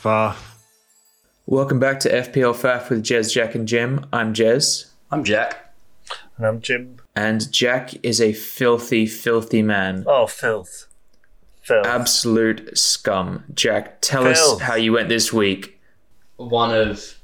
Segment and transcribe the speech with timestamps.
[0.00, 0.36] Far.
[1.46, 4.06] Welcome back to FPL FAF with Jez, Jack, and Jim.
[4.12, 5.74] I'm Jez, I'm Jack.
[6.36, 6.96] And I'm Jim.
[7.14, 10.04] and Jack is a filthy, filthy man.
[10.06, 10.86] Oh, filth.
[11.62, 11.86] Filth.
[11.86, 13.44] Absolute scum.
[13.54, 15.78] Jack, tell us how you went this week.
[16.36, 17.18] One of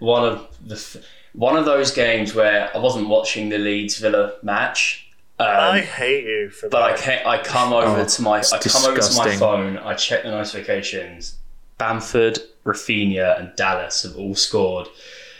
[0.00, 5.02] one of the one of those games where I wasn't watching the Leeds Villa match.
[5.38, 7.00] Um, I hate you for but I that.
[7.00, 9.76] can I come over Oh, to my I come over to my phone.
[9.78, 11.38] I check the notifications.
[11.78, 14.88] Bamford, Raphinha, and Dallas have all scored.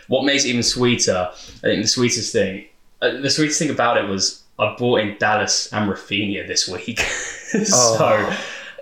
[0.09, 1.31] What makes it even sweeter?
[1.33, 2.67] I think the sweetest thing,
[3.03, 7.01] uh, the sweetest thing about it was I bought in Dallas and Raphinha this week,
[7.55, 7.65] Oh.
[7.65, 8.37] so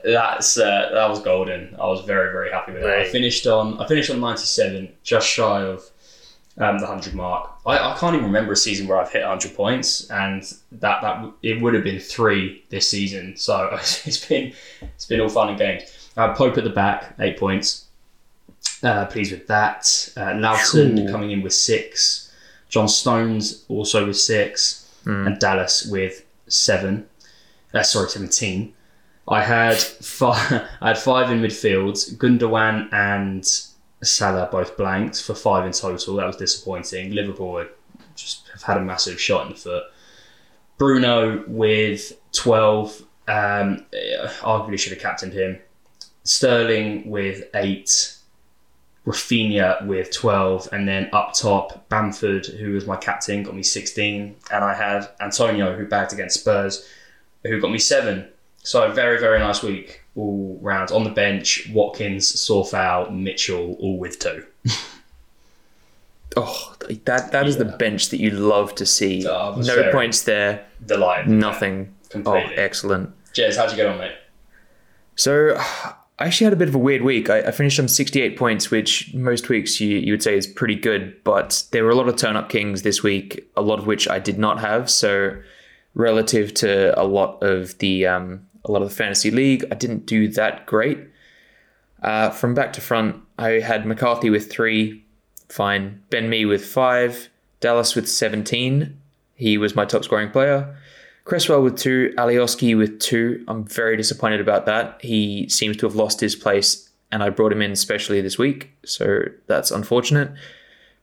[0.04, 1.74] that's uh, that was golden.
[1.80, 2.88] I was very very happy with it.
[2.90, 5.82] I finished on I finished on ninety seven, just shy of
[6.58, 7.50] um, the hundred mark.
[7.66, 11.32] I, I can't even remember a season where I've hit hundred points, and that that
[11.42, 13.36] it would have been three this season.
[13.36, 14.52] So it's been
[14.82, 15.84] it's been all fun and games.
[16.16, 17.86] Uh, Pope at the back, eight points.
[18.82, 20.12] Uh, pleased with that.
[20.16, 22.32] Uh, Lowton coming in with six.
[22.68, 24.90] John Stones also with six,
[25.26, 27.06] and Dallas with seven.
[27.72, 28.74] Uh, sorry, seventeen.
[29.28, 30.68] I had five.
[30.80, 32.16] I had five in midfield.
[32.16, 33.44] Gundogan and
[34.02, 36.16] Salah both blanked for five in total.
[36.16, 37.12] That was disappointing.
[37.12, 37.68] Liverpool had
[38.16, 39.84] just have had a massive shot in the foot.
[40.78, 43.02] Bruno with twelve.
[43.26, 45.58] Um, eh, arguably should have captained him.
[46.24, 48.10] Sterling with eight.
[49.06, 54.34] Raphinha with 12, and then up top, Bamford, who was my captain, got me 16,
[54.50, 56.88] and I had Antonio, who bagged against Spurs,
[57.42, 58.26] who got me 7.
[58.62, 60.90] So, very, very nice week all round.
[60.90, 64.44] On the bench, Watkins, Coufal, Mitchell, all with 2.
[66.36, 69.24] Oh, that that is the bench that you love to see.
[69.24, 71.28] Oh, no points there, Delighted.
[71.28, 71.94] nothing.
[72.26, 73.10] Oh, excellent.
[73.34, 74.16] Jez, how'd you get on, mate?
[75.14, 75.56] So
[76.18, 77.28] I actually had a bit of a weird week.
[77.28, 80.76] I, I finished on 68 points, which most weeks you, you would say is pretty
[80.76, 83.86] good, but there were a lot of turn up kings this week, a lot of
[83.86, 84.88] which I did not have.
[84.88, 85.36] So
[85.94, 90.06] relative to a lot of the um, a lot of the fantasy league, I didn't
[90.06, 90.98] do that great.
[92.02, 95.04] Uh, from back to front, I had McCarthy with three,
[95.48, 96.02] fine.
[96.10, 97.28] Ben Mee with five,
[97.60, 98.96] Dallas with 17.
[99.34, 100.76] He was my top scoring player.
[101.24, 103.42] Cresswell with two, Alioski with two.
[103.48, 105.00] I'm very disappointed about that.
[105.00, 108.70] He seems to have lost his place, and I brought him in especially this week,
[108.84, 110.32] so that's unfortunate.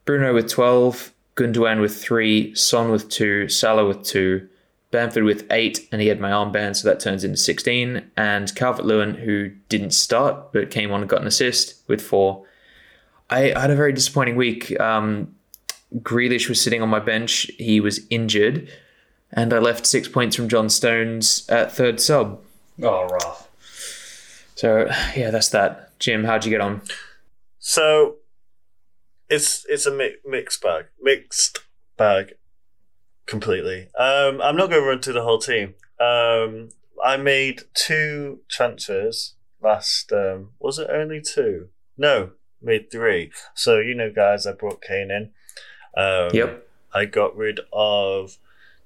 [0.06, 4.48] Bruno with 12, Gundogan with three, Son with two, Salah with two,
[4.92, 8.12] Bamford with eight, and he had my armband, so that turns into 16.
[8.16, 12.46] And Calvert Lewin, who didn't start but came on and got an assist with four.
[13.30, 14.80] I, I had a very disappointing week.
[14.80, 15.34] Um,
[16.00, 18.70] Grealish was sitting on my bench, he was injured
[19.34, 22.42] and I left six points from John Stones at third sub.
[22.82, 23.48] Oh, rough.
[24.56, 25.98] So yeah, that's that.
[26.00, 26.82] Jim, how'd you get on?
[27.60, 28.16] So,
[29.30, 30.86] it's it's a mi- mixed bag.
[31.02, 31.60] Mixed
[31.98, 32.34] bag.
[33.28, 33.88] Completely.
[33.98, 35.76] Um, I'm not going to run through the whole team.
[36.00, 36.70] Um,
[37.04, 40.12] I made two transfers last.
[40.12, 41.70] Um, was it only two?
[41.98, 42.32] No,
[42.62, 43.32] made three.
[43.54, 45.30] So you know, guys, I brought Kane in.
[45.96, 46.68] Um, Yep.
[46.94, 48.38] I got rid of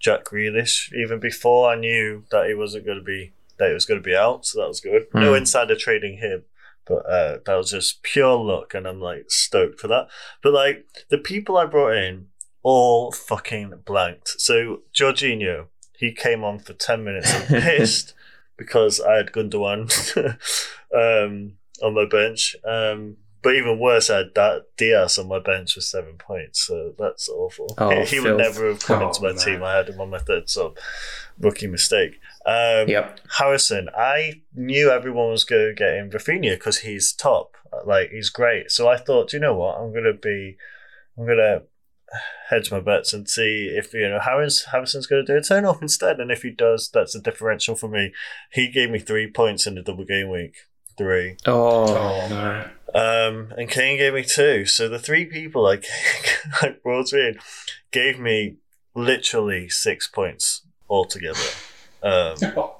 [0.06, 3.86] Jack Grealish even before I knew that he wasn't going to be that he was
[3.86, 4.46] going to be out.
[4.46, 5.08] So that was good.
[5.14, 5.38] No Hmm.
[5.38, 6.44] insider trading him,
[6.86, 10.08] but uh, that was just pure luck, and I'm like stoked for that.
[10.44, 12.28] But like the people I brought in,
[12.64, 14.30] all fucking blanked.
[14.48, 15.68] So Jorginho,
[15.98, 17.34] he came on for ten minutes.
[17.34, 18.14] I'm pissed
[18.58, 19.86] because I had Gundogan
[20.94, 22.56] um, on my bench.
[22.64, 26.60] Um, but even worse, I had that Diaz on my bench with seven points.
[26.68, 27.74] So that's awful.
[27.78, 29.38] Oh, he he would never have come Oh, into my man.
[29.38, 29.64] team.
[29.64, 30.78] I had him on my third sub.
[31.40, 32.20] Rookie mistake.
[32.46, 33.20] Um, Yep.
[33.38, 37.56] Harrison, I knew everyone was going to get him Raphinha because he's top.
[37.86, 38.72] Like, he's great.
[38.72, 39.78] So I thought, you know what?
[39.78, 40.58] I'm going to be,
[41.18, 41.64] I'm going to
[42.50, 45.66] hedge my bets and see if, you know, Harris, Harrison's going to do a turn
[45.66, 46.20] off instead.
[46.20, 48.14] And if he does, that's a differential for me.
[48.52, 50.56] He gave me three points in the double game week.
[50.98, 51.36] Three.
[51.46, 52.70] Oh, Oh, no.
[52.96, 54.66] Um, and Kane gave me two.
[54.66, 55.80] So the three people I,
[56.62, 57.38] I brought in
[57.92, 58.56] gave me
[58.96, 61.40] literally six points altogether.
[62.02, 62.36] Um,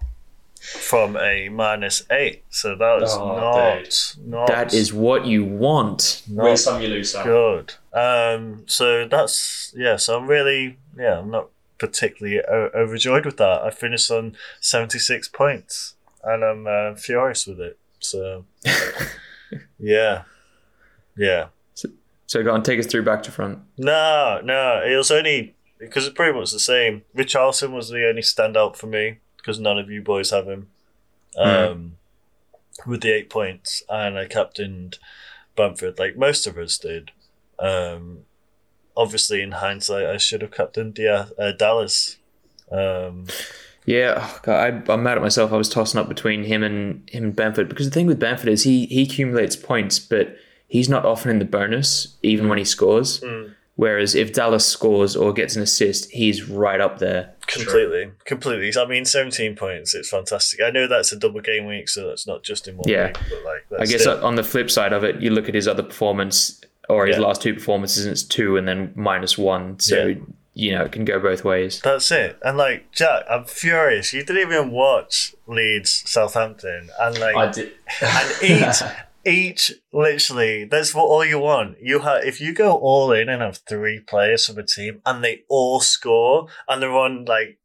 [0.60, 2.44] from a minus eight.
[2.50, 6.24] So that was Oh, not, not that is what you want.
[6.30, 7.24] Win some, you lose some.
[7.24, 7.74] good.
[7.94, 9.98] Um, so that's yeah.
[9.98, 11.20] So I'm really yeah.
[11.20, 13.62] I'm not particularly o- overjoyed with that.
[13.64, 17.78] I finished on seventy six points, and I'm uh, furious with it.
[18.00, 18.46] So
[19.80, 20.24] yeah,
[21.18, 21.48] yeah.
[22.28, 23.60] So go on, take us through back to front.
[23.78, 27.04] No, no, it was only because it's pretty much the same.
[27.16, 30.68] Richarlison was the only standout for me because none of you boys have him.
[31.38, 31.98] Um,
[32.86, 35.00] with the eight points, and I captained
[35.56, 37.12] Bamford like most of us did.
[37.60, 38.20] Um,
[38.98, 42.18] obviously, in hindsight, I should have captained yeah, uh, Dallas.
[42.72, 43.26] Um,
[43.86, 45.52] Yeah, God, I, I'm mad at myself.
[45.54, 48.50] I was tossing up between him and him and Bamford because the thing with Bamford
[48.50, 50.36] is he he accumulates points, but
[50.68, 53.22] he's not often in the bonus even when he scores.
[53.24, 53.50] Hmm.
[53.78, 57.34] Whereas if Dallas scores or gets an assist, he's right up there.
[57.48, 58.72] completely, completely.
[58.82, 59.94] I mean, seventeen points.
[59.94, 60.62] It's fantastic.
[60.62, 63.08] I know that's a double game week, so that's not just in one Yeah.
[63.08, 63.18] week.
[63.30, 65.68] But like, I guess still- on the flip side of it, you look at his
[65.68, 67.24] other performance or his Yeah.
[67.24, 69.78] last two performances, and it's two and then minus one.
[69.80, 70.16] So Yeah.
[70.56, 71.80] You know it can go both ways.
[71.82, 72.40] That's it.
[72.42, 74.14] And like Jack, I'm furious.
[74.14, 77.72] You didn't even watch Leeds Southampton, and like I did.
[78.02, 78.82] and each
[79.28, 81.78] each literally that's what all you want.
[81.82, 85.24] You have if you go all in and have three players from a team and
[85.24, 87.58] they all score and they're on like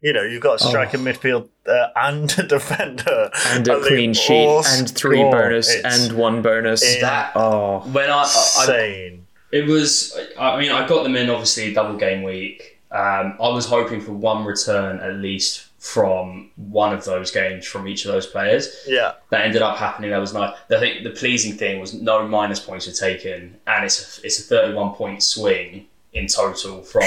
[0.00, 1.00] you know you've got a striker, Oh.
[1.00, 5.32] midfield, uh, and a defender, And a they clean sheet, and three score.
[5.32, 6.82] bonus, It's and one bonus.
[7.00, 9.26] That- oh, when I, I, I insane.
[9.50, 10.16] It was.
[10.38, 12.78] I mean, I got them in obviously double game week.
[12.90, 17.86] Um, I was hoping for one return at least from one of those games from
[17.86, 18.74] each of those players.
[18.86, 20.10] Yeah, That ended up happening.
[20.10, 20.56] That was nice.
[20.70, 24.40] I think the pleasing thing was no minus points were taken, and it's a, it's
[24.40, 27.04] a thirty-one point swing in total from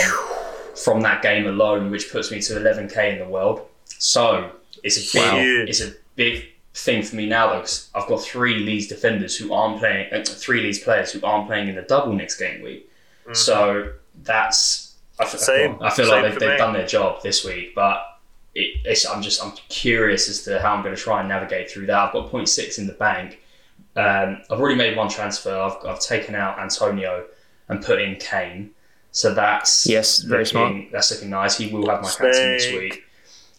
[0.76, 3.68] from that game alone, which puts me to eleven k in the world.
[3.86, 4.52] So
[4.84, 5.70] it's a big Huge.
[5.70, 9.54] it's a big thing for me now though, because I've got three Leeds defenders who
[9.54, 12.90] aren't playing, uh, three Leeds players who aren't playing in the double next game week.
[13.34, 15.78] So that's I feel, Same.
[15.82, 18.04] I feel Same like they've, they've done their job this week, but
[18.56, 21.70] it, it's, I'm just I'm curious as to how I'm going to try and navigate
[21.70, 21.98] through that.
[21.98, 23.40] I've got 0.6 in the bank.
[23.96, 25.56] Um, I've already made one transfer.
[25.56, 27.26] I've, I've taken out Antonio
[27.70, 28.72] and put in Kane.
[29.12, 31.58] So that's Yes, very looking, That's looking nice.
[31.58, 33.04] He will have my captain this week.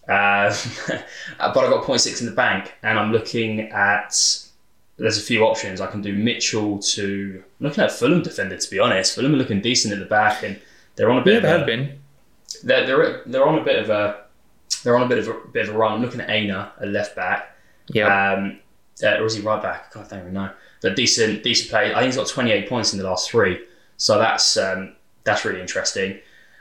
[0.08, 0.54] Uh,
[0.88, 1.04] but
[1.40, 4.16] I've got 0.6 in the bank, and I'm looking at.
[4.98, 5.80] There's a few options.
[5.80, 7.42] I can do Mitchell to.
[7.60, 9.14] I'm looking at Fulham defender, to be honest.
[9.14, 10.60] Fulham are looking decent at the back, and
[10.96, 11.98] they're on a bit yeah, of they a, have been.
[12.62, 14.24] they're, they're they're on a bit of a
[14.82, 15.92] they're on a bit of a bit of a run.
[15.92, 17.56] I'm looking at Aina, a left back.
[17.88, 18.60] Yeah, Um,
[19.02, 19.92] uh, or is he right back?
[19.92, 20.50] God, I don't even know.
[20.80, 21.92] But decent, decent play.
[21.92, 23.64] I think he's got 28 points in the last three,
[23.96, 24.94] so that's um,
[25.24, 26.18] that's really interesting.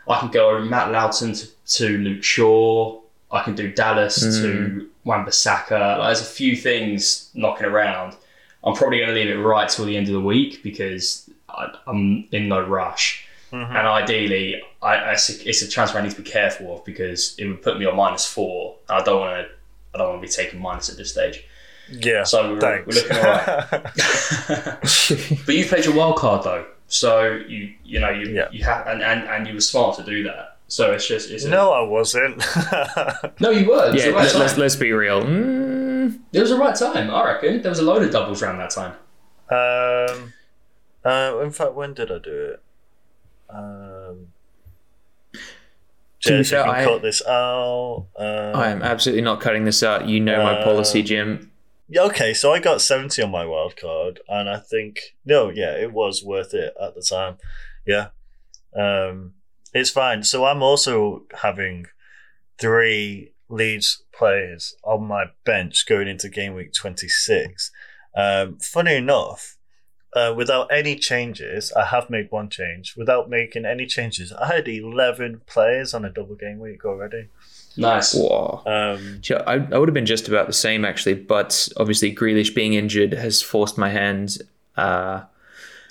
[0.08, 3.01] I can go Matt Lowton to, to Luke Shaw.
[3.32, 4.86] I can do Dallas to hmm.
[5.06, 5.98] Wan-Bissaka.
[5.98, 8.16] Like, there's a few things knocking around.
[8.64, 11.74] I'm probably going to leave it right till the end of the week because I,
[11.88, 13.26] I'm in no rush.
[13.52, 13.76] Mm-hmm.
[13.76, 16.86] And ideally, I, I, it's, a, it's a transfer I need to be careful of
[16.86, 18.76] because it would put me on minus four.
[18.88, 19.54] And I don't want to.
[19.94, 21.44] I don't want to be taking minus at this stage.
[21.90, 22.24] yeah.
[22.24, 22.88] So we're, Thanks.
[22.88, 23.70] we're looking alright.
[25.46, 28.48] but you played your wild card though, so you you know you Yeah.
[28.52, 30.51] you have and, and and you were smart to do that.
[30.72, 32.38] So it's just it's a- no, I wasn't.
[33.42, 33.94] no you were.
[33.94, 34.06] Yeah.
[34.08, 34.42] right Let, time.
[34.44, 35.22] us let's be real.
[35.22, 37.10] Mm, It was the right time.
[37.12, 38.94] I reckon there was a load of doubles around that time.
[39.50, 40.34] Um,
[41.04, 42.64] uh, in fact, when did I do it?
[43.50, 44.28] Um,
[46.22, 48.08] To Jez, you fair, can I- cut this out.
[48.16, 50.08] Um, I am absolutely not cutting this out.
[50.08, 51.52] You know my Uh, policy, Jim.
[51.94, 55.92] Okay, so I got 70 on my wild card, and I think, no, yeah, it
[55.92, 57.38] was worth it at the time.
[57.86, 58.08] Yeah.
[58.74, 59.34] Um,
[59.74, 60.24] it's fine.
[60.24, 61.88] So I'm also having
[62.60, 67.72] three Leeds players on my bench going into game week 26.
[68.16, 69.58] Um, funny enough,
[70.14, 72.96] uh, without any changes, I have made one change.
[72.98, 77.30] Without making any changes, I had 11 players on a double game week already.
[77.78, 78.14] Nice.
[78.14, 78.64] Wow.
[78.66, 82.54] Um, Yeah, I, I would have been just about the same actually, but obviously Grealish
[82.54, 84.38] being injured has forced my hand.
[84.76, 85.22] Uh,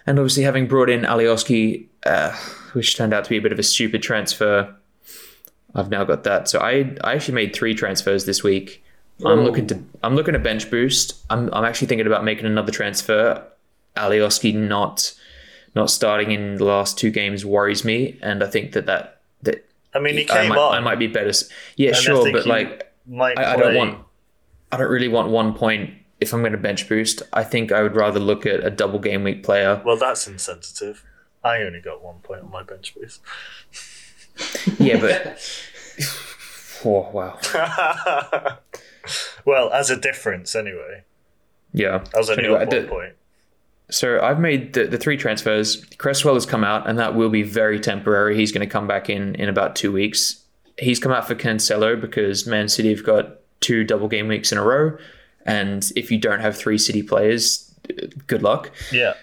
[0.07, 2.33] and obviously having brought in Alioski, uh,
[2.73, 4.75] which turned out to be a bit of a stupid transfer,
[5.75, 6.49] I've now got that.
[6.49, 8.83] So I I actually made three transfers this week.
[9.25, 9.43] I'm Oh.
[9.45, 11.15] looking to I'm looking to bench boost.
[11.31, 13.45] I'm I'm actually thinking about making another transfer.
[13.97, 15.13] Alioski not
[15.75, 19.65] not starting in the last two games worries me, and I think that that that
[19.95, 20.75] I mean, he I came might, on.
[20.75, 21.33] I might be better.
[21.77, 23.99] Yeah, And sure, but like I, I don't want.
[24.73, 25.91] I don't really want one point
[26.21, 27.23] if I'm going to bench boost.
[27.33, 29.83] I think I would rather look at a double game week player.
[29.85, 31.05] Well, that's insensitive.
[31.43, 33.21] I only got one point on my bench boost.
[34.79, 35.39] Yeah, but
[36.87, 37.39] oh wow,
[39.45, 41.03] well, as a difference, anyway.
[41.75, 42.05] yeah.
[42.15, 43.13] Was only Anyway, one point.
[43.91, 45.85] So I've made the, the three transfers.
[45.99, 48.35] Cresswell has come out, and that will be very temporary.
[48.37, 50.43] He's going to come back in in about two weeks.
[50.79, 54.59] He's come out for Cancelo because Man City have got two double game weeks in
[54.59, 54.97] a row,
[55.45, 57.75] and if you don't have three City players,
[58.27, 58.71] good luck.
[58.91, 59.15] Yeah.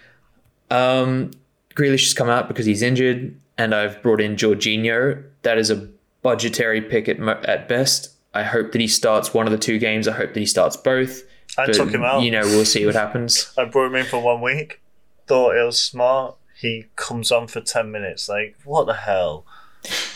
[0.69, 1.31] Um,
[1.77, 5.23] Grealish has come out because he's injured, and I've brought in Jorginho.
[5.43, 5.87] That is a
[6.23, 8.09] budgetary pick at at best.
[8.33, 10.07] I hope that he starts one of the two games.
[10.07, 11.23] I hope that he starts both.
[11.57, 12.21] I But, took him out.
[12.23, 13.51] You know, we'll see what happens.
[13.57, 14.81] I brought him in for one week.
[15.27, 16.35] Thought it was smart.
[16.59, 18.27] He comes on for ten minutes.
[18.27, 19.45] Like what the hell?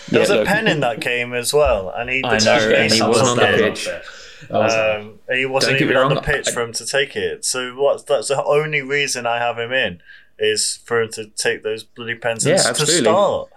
[0.09, 2.45] There was Yeah, a look, pen in that game as well, and he I did
[2.45, 3.87] know, and he wasn't on the pitch.
[4.49, 7.45] Um, he wasn't even on the pitch I- for him to take it.
[7.45, 8.05] So what?
[8.07, 10.01] That's the only reason I have him in
[10.41, 13.49] is for him to take those bloody pens Yeah, and to start.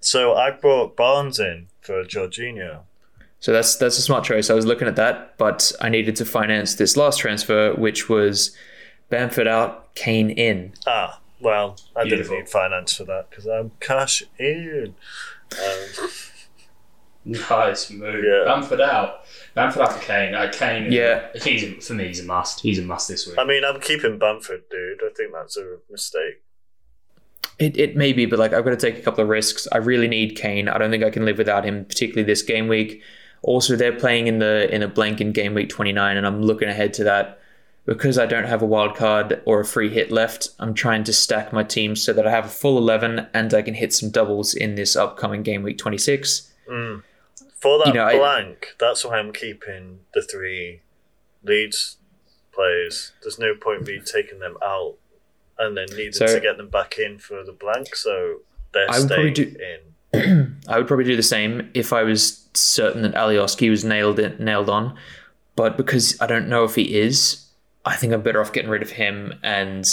[0.00, 2.80] So I brought Barnes in for Jorginho.
[3.40, 4.50] So that's that's a smart choice.
[4.50, 8.56] I was looking at that, but I needed to finance this last transfer, which was
[9.10, 10.72] Bamford out, Kane in.
[10.86, 12.34] Ah, well, I Beautiful.
[12.34, 14.94] didn't need finance for that because I'm cash in.
[15.52, 16.08] Um,
[17.50, 18.24] nice move.
[18.24, 18.44] Yeah.
[18.44, 19.24] Bamford out.
[19.54, 20.34] Bamford out for Kane.
[20.34, 20.92] Uh, Kane.
[20.92, 21.28] Yeah.
[21.42, 22.08] He's a, for me.
[22.08, 22.60] He's a must.
[22.60, 23.38] He's a must this week.
[23.38, 25.00] I mean, I'm keeping Bamford, dude.
[25.02, 26.42] I think that's a mistake.
[27.58, 29.66] It, it may be, but like I've got to take a couple of risks.
[29.72, 30.68] I really need Kane.
[30.68, 33.02] I don't think I can live without him, particularly this game week.
[33.42, 36.68] Also, they're playing in the in a blank in game week 29, and I'm looking
[36.68, 37.40] ahead to that
[37.88, 40.50] because I don't have a wild card or a free hit left.
[40.58, 43.62] I'm trying to stack my team so that I have a full 11 and I
[43.62, 46.52] can hit some doubles in this upcoming game week 26.
[46.70, 47.02] Mm.
[47.60, 50.82] For that You know, I- blank, that's why I'm keeping the three
[51.42, 51.96] Leeds
[52.52, 53.12] players.
[53.22, 54.94] There's no point me taking them out
[55.58, 58.40] and then needing So- to get them back in for the blank, so
[58.72, 59.56] they're I would staying do-
[60.12, 60.58] in.
[60.68, 64.42] I would probably do the same if I was certain that Alioski was nailed in,
[64.42, 64.96] nailed on,
[65.56, 67.44] but because I don't know if he is,
[67.84, 69.34] I think I'm better off getting rid of him.
[69.42, 69.86] And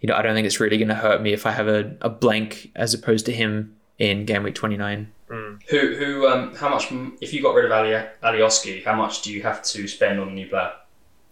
[0.00, 1.96] you know, I don't think it's really going to hurt me if I have a,
[2.00, 5.12] a blank as opposed to him in game week 29.
[5.28, 5.94] Who?
[5.96, 6.26] Who?
[6.26, 6.54] Um.
[6.54, 6.92] How much?
[7.20, 7.90] If you got rid of Ali
[8.22, 10.72] Alioski, how much do you have to spend on a new player?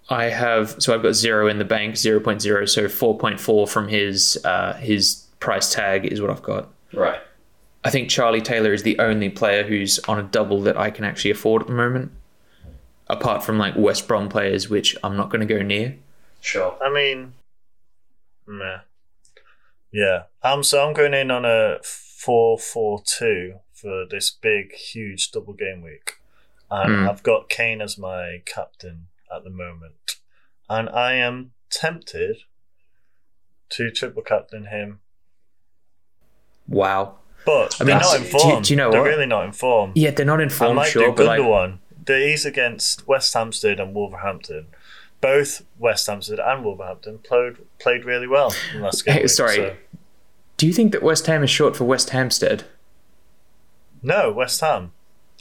[0.09, 4.75] I have so I've got zero in the bank, 0.0, so 4.4 from his uh,
[4.75, 6.69] his price tag is what I've got.
[6.93, 7.21] Right.
[7.85, 11.05] I think Charlie Taylor is the only player who's on a double that I can
[11.05, 12.12] actually afford at the moment,
[13.09, 15.97] apart from like West Brom players, which I'm not going to go near.
[16.41, 16.76] Sure.
[16.83, 17.35] I mean,
[18.47, 18.79] meh.
[19.93, 20.25] Yeah.
[20.43, 23.55] Um, so I'm going in on a 4 4 2
[23.87, 26.14] for this big, huge double game week.
[26.69, 27.09] And Hmm.
[27.09, 30.16] I've got Kane as my captain at the moment.
[30.69, 32.38] And I am tempted
[33.71, 34.99] to triple captain him.
[36.66, 37.19] Wow.
[37.45, 39.09] But I mean, they're not do- in do- do you know they're what?
[39.09, 39.93] really not informed.
[39.97, 40.73] Yeah, they're not informed.
[40.73, 41.78] I might sure, do but like, Gundogan.
[42.09, 44.66] He's against West Hampstead and Wolverhampton.
[45.21, 49.14] Both West Hampstead and Wolverhampton played played really well in last game.
[49.14, 49.55] Hey, week, sorry.
[49.57, 49.76] so-
[50.57, 52.64] do you think that West Ham is short for West Hampstead?
[54.07, 54.93] No, West Ham.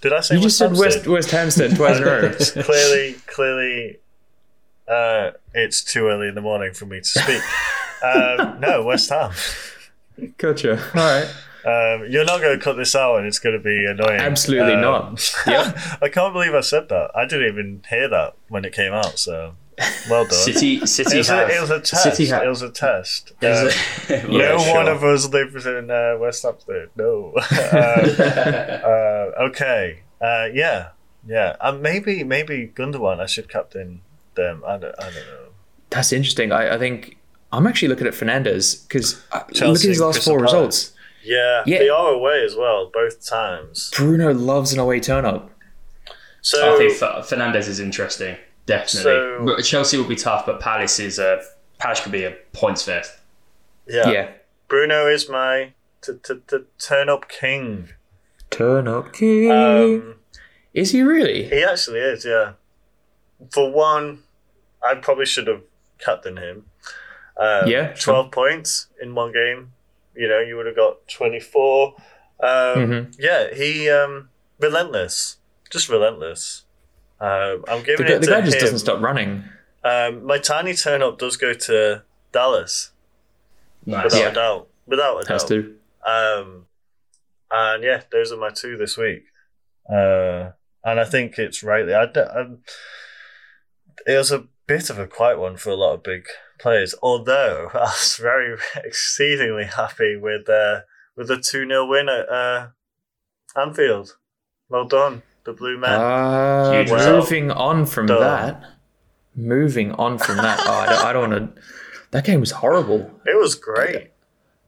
[0.01, 1.07] Did I say You West just said Hampstead?
[1.07, 2.63] West West Hampstead twice in a row.
[2.63, 3.97] clearly, clearly,
[4.87, 7.41] uh, it's too early in the morning for me to speak.
[8.03, 9.31] um, no, West Ham.
[10.37, 10.79] Gotcha.
[10.95, 11.27] All right.
[11.65, 14.19] Um, you're not going to cut this out, and it's going to be annoying.
[14.19, 15.33] Absolutely Um, not.
[15.47, 15.77] Yep.
[16.01, 17.09] I can't believe I said that.
[17.15, 19.17] I didn't even hear that when it came out.
[19.17, 19.55] So,
[20.09, 20.33] well done.
[20.33, 20.85] City.
[20.85, 21.49] City It was, have.
[21.49, 22.03] a, it was a test.
[22.03, 22.43] City have.
[22.43, 23.33] It was a test.
[23.41, 23.75] It was
[24.09, 24.89] Um, a- no Yeah, one sure.
[24.95, 26.89] of us lives in uh, West Hampstead.
[26.95, 27.33] No.
[27.35, 27.43] um,
[28.29, 29.99] uh, okay.
[30.21, 30.89] Uh, yeah.
[31.27, 31.55] Yeah.
[31.61, 33.19] And maybe maybe Gundogan.
[33.19, 34.01] I should captain
[34.35, 34.63] them.
[34.65, 35.47] I don't, I don't know.
[35.89, 36.51] That's interesting.
[36.51, 37.17] I, I think
[37.51, 39.21] I'm actually looking at Fernandes because
[39.61, 40.53] look at his last Crystal four Palace.
[40.53, 40.91] results.
[41.23, 41.79] Yeah, Yeah.
[41.79, 43.91] They are away as well, both times.
[43.95, 45.49] Bruno loves an away turn up.
[46.41, 48.35] So I think Fer- Fernandes is interesting.
[48.65, 49.55] Definitely.
[49.55, 51.41] So- Chelsea will be tough, but Palace is a
[51.77, 53.11] Palace could be a points fest.
[53.87, 54.29] yeah, Yeah.
[54.67, 57.89] Bruno is my t- t- t- turn up king.
[58.49, 59.51] Turn up king.
[59.51, 60.15] Um,
[60.73, 61.43] is he really?
[61.49, 62.25] he actually is.
[62.25, 62.53] Yeah.
[63.51, 64.23] For one,
[64.83, 65.61] I probably should have
[65.99, 66.65] captained him.
[67.37, 68.13] Um, Yeah, sure.
[68.13, 69.73] 12 points in one game.
[70.15, 71.95] You know, you would have got 24.
[72.39, 73.15] Um, Mhm.
[73.19, 74.29] Yeah, he um,
[74.59, 75.37] relentless,
[75.69, 76.63] just relentless.
[77.25, 78.61] Um, I'm The, giving guy- it the to guy just him.
[78.61, 79.43] doesn't stop running.
[79.83, 82.91] Um, my tiny turn up does go to Dallas,
[83.85, 84.03] Nice.
[84.05, 84.29] without Yeah.
[84.29, 84.67] a doubt.
[84.87, 85.49] Without a Has doubt.
[85.49, 85.77] to.
[86.05, 86.67] Um,
[87.51, 89.23] and yeah, those are my two this week.
[89.91, 90.51] Uh,
[90.83, 91.93] and I think it's rightly.
[91.93, 92.59] I, d- um,
[94.05, 96.25] it was a bit of a quiet one for a lot of big
[96.59, 96.93] players.
[97.01, 100.81] Although I was very exceedingly happy with uh,
[101.15, 102.67] with the two 0 win at uh,
[103.55, 104.17] Anfield.
[104.69, 105.99] Well done, the Blue man.
[105.99, 108.19] Uh, Huge moving on from Duh.
[108.19, 108.63] that.
[109.35, 110.59] Moving on from that.
[110.63, 111.61] Oh, I don't, I don't want to.
[112.11, 113.11] That game was horrible.
[113.25, 114.11] it was great.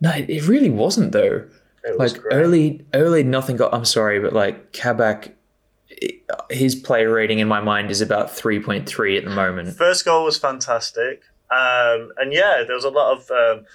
[0.01, 1.45] No, it it really wasn't though.
[1.83, 2.33] It was Like great.
[2.35, 3.73] early, early nothing got.
[3.73, 5.33] I'm sorry, but like Kabak,
[6.49, 9.75] his player rating in my mind is about three point three at the moment.
[9.77, 13.65] First goal was fantastic, um, and yeah, there was a lot of um,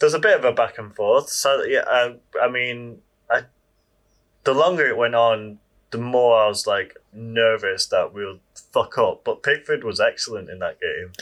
[0.00, 1.28] there's a bit of a back and forth.
[1.30, 2.98] So yeah, uh, I mean,
[3.30, 3.42] I,
[4.44, 5.58] the longer it went on,
[5.90, 8.40] the more I was like nervous that we'll
[8.72, 11.12] fuck up, but Pickford was excellent in that game.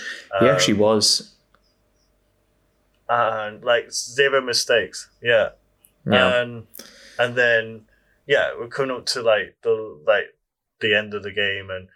[0.41, 1.35] He Um, actually was.
[3.09, 5.11] and like zero mistakes.
[5.23, 5.51] Yeah,
[6.07, 6.41] Yeah.
[6.41, 6.67] and
[7.19, 7.87] and then
[8.27, 10.35] yeah, we're coming up to like the like
[10.81, 11.89] the end of the game, and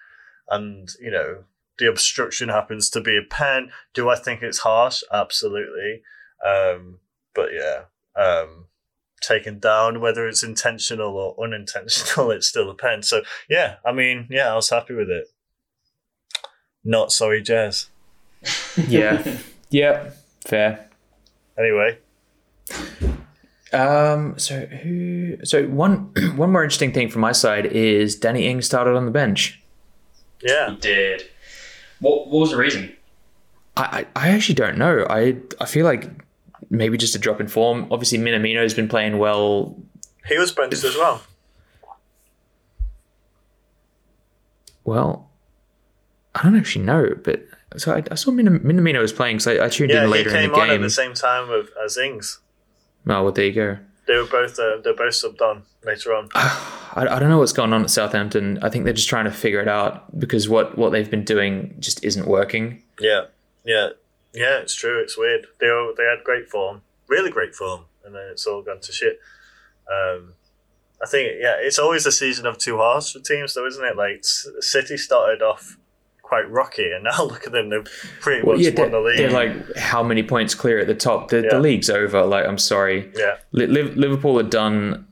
[0.48, 1.44] and you know
[1.78, 3.72] the obstruction happens to be a pen.
[3.94, 5.02] Do I think it's harsh?
[5.12, 6.02] Absolutely,
[6.44, 7.00] um,
[7.34, 7.84] but yeah,
[8.14, 8.66] um,
[9.20, 13.02] taken down whether it's intentional or unintentional, it's still a pen.
[13.02, 15.26] So yeah, I mean, yeah, I was happy with it.
[16.84, 17.88] Not sorry, Jazz.
[18.86, 19.38] yeah.
[19.70, 20.10] yeah.
[20.46, 20.88] Fair.
[21.58, 21.98] Anyway,
[23.72, 25.44] Um, so who?
[25.44, 29.10] So one one more interesting thing from my side is Danny Ings started on the
[29.10, 29.60] bench.
[30.40, 30.70] yeah.
[30.70, 31.22] He did.
[32.00, 32.94] What, what was the reason?
[33.76, 35.04] I, I I actually don't know.
[35.10, 36.08] I I feel like
[36.70, 37.86] maybe just a drop in form.
[37.90, 39.76] Obviously, Minamino's been playing well.
[40.26, 41.22] He was benched as well.
[44.84, 45.30] Well,
[46.34, 47.42] I don't actually know, but
[47.76, 50.12] so I, I saw Mina- Minamino was playing because I, I tuned Yeah, in he
[50.12, 52.40] later in came the on at the same time with, as Ings.
[53.06, 53.78] Oh, well, there you go.
[54.06, 56.28] They were both uh, they're both subbed on later on.
[56.34, 58.58] I, I don't know what's going on at Southampton.
[58.62, 61.76] I think they're just trying to figure it out because what, what they've been doing
[61.78, 62.82] just isn't working.
[62.98, 63.26] Yeah,
[63.64, 63.90] yeah,
[64.34, 64.58] yeah.
[64.58, 65.00] It's true.
[65.02, 65.46] It's weird.
[65.60, 68.92] They were, they had great form, really great form, and then it's all gone to
[68.92, 69.18] shit.
[69.90, 70.34] Um,
[71.02, 73.96] I think yeah, it's always a season of two halves for teams, though, isn't it?
[73.96, 75.76] Like City started off
[76.22, 77.70] quite rocky, and now look at them.
[77.70, 77.84] They've
[78.20, 79.18] pretty Well, much yeah, won the league.
[79.18, 81.28] they're like how many points clear at the top?
[81.30, 81.48] The, Yeah.
[81.52, 82.24] the league's over.
[82.24, 83.10] Like, I'm sorry.
[83.16, 85.06] yeah, Li- Liverpool are done.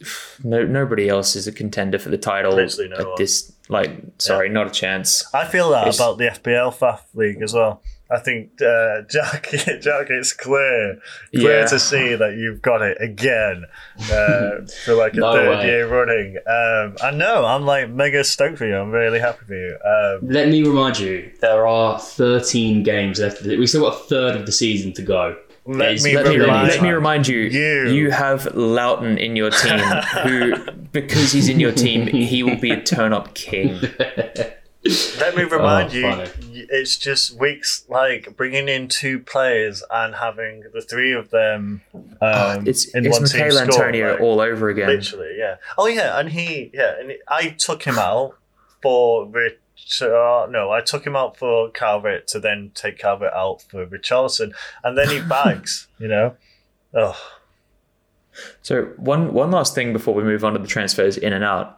[0.44, 3.14] No, nobody else is a contender for the title no at one.
[3.18, 3.50] this.
[3.68, 5.24] Like, sorry, not a chance.
[5.34, 7.82] I feel that It's- about the FPL FAF league as well.
[8.10, 10.98] I think uh, Jack, Jack, it's clear,
[11.34, 11.66] clear Yeah.
[11.66, 13.64] to see that you've got it again
[14.10, 14.50] uh,
[14.84, 15.66] for like a No third way.
[15.66, 16.36] year running.
[16.46, 18.76] Um, I know, I'm like mega stoked for you.
[18.76, 19.76] I'm really happy for you.
[19.84, 23.42] Um, Let me remind you, there are 13 games left.
[23.42, 25.36] We still got a third of the season to go.
[25.66, 27.90] let It's- me Let me, remind let me remind you, You.
[27.90, 29.78] you have Lowton in your team,
[30.22, 30.54] who,
[30.92, 33.78] because he's in your team, he will be a turn up king.
[34.84, 36.30] Let me remind Oh, you, funny.
[36.70, 41.82] it's just weeks like bringing in two players and having the three of them
[42.20, 44.88] um, It's, in it's one team Michael score, Antonio like- all over again.
[44.88, 45.56] Literally, yeah.
[45.76, 48.36] Oh, yeah, and he, yeah, and I took him out
[48.80, 49.58] for Rich.
[50.02, 54.52] Uh, no, I took him out for Calvert to then take Calvert out for Richarlison,
[54.84, 56.36] and then he bags, you know.
[56.94, 57.16] Oh,
[58.62, 61.76] So one one last thing before we move on to the transfers in and out.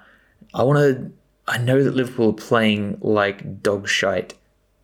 [0.55, 1.13] I want to.
[1.51, 4.35] I know that Liverpool are playing like dog shite,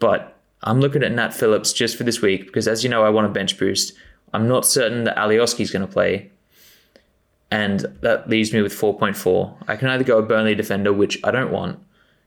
[0.01, 3.09] but I'm looking at Nat Phillips just for this week because, as you know, I
[3.09, 3.93] want a bench boost.
[4.35, 6.33] I'm not certain that Alioski's going to play,
[7.53, 9.57] and that leaves me with 4.4.
[9.69, 11.79] I can either go a Burnley defender, which I don't want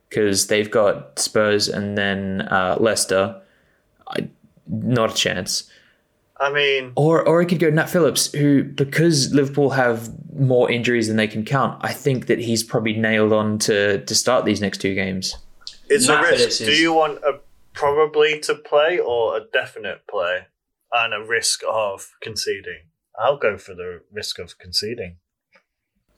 [0.08, 3.42] because they've got Spurs and then uh, Leicester.
[4.08, 4.30] I,
[4.68, 5.70] not a chance.
[6.42, 11.08] I mean, Or or I could go Nat Phillips, who because Liverpool have more injuries
[11.08, 14.62] than they can count, I think that he's probably nailed on to to start these
[14.62, 15.36] next two games.
[15.90, 16.38] it's Matt a risk.
[16.38, 17.40] Phillips Do is- you want a
[17.74, 20.48] probably to play or a definite play
[20.94, 22.82] and a risk of conceding?
[23.18, 25.18] I'll go for the risk of conceding.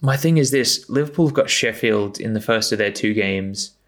[0.01, 3.71] My thing is this: Liverpool have got Sheffield in the first of their two games.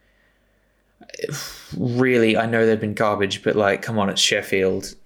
[1.78, 4.94] Really, I know they've been garbage, but like, come on, it's Sheffield.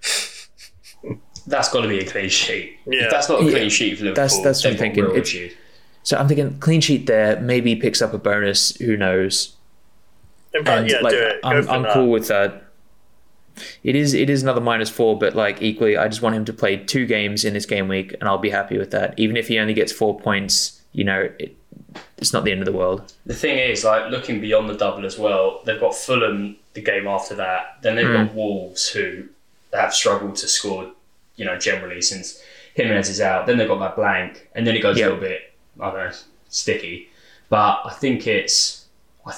[1.47, 2.77] That's got to be a clean sheet.
[2.85, 3.05] Yeah.
[3.05, 3.51] If that's not a Yeah.
[3.51, 5.03] clean sheet for Liverpool, That's- that's what I'm thinking.
[5.05, 5.53] real It's- issues.
[6.03, 7.39] So I'm thinking clean sheet there.
[7.39, 8.75] Maybe picks up a bonus.
[8.77, 9.55] Who knows?
[10.53, 11.39] Fact, And yeah, like, do it.
[11.43, 12.63] I'm, I'm cool with that.
[13.83, 16.53] It is it is another minus four, but like equally, I just want him to
[16.53, 19.13] play two games in this game week, and I'll be happy with that.
[19.17, 21.55] Even if he only gets four points, you know, it,
[22.17, 23.11] it's not the end of the world.
[23.25, 27.07] The thing is, like looking beyond the double as well, they've got Fulham the game
[27.07, 27.77] after that.
[27.81, 28.13] Then they've Hmm.
[28.27, 29.23] got Wolves who
[29.73, 30.91] have struggled to score,
[31.37, 32.41] you know, generally since
[32.75, 33.45] Jimenez is out.
[33.47, 35.05] Then they've got that blank, and then it goes Yeah.
[35.05, 36.11] a little bit, I don't know,
[36.49, 37.09] sticky.
[37.49, 38.85] But I think it's,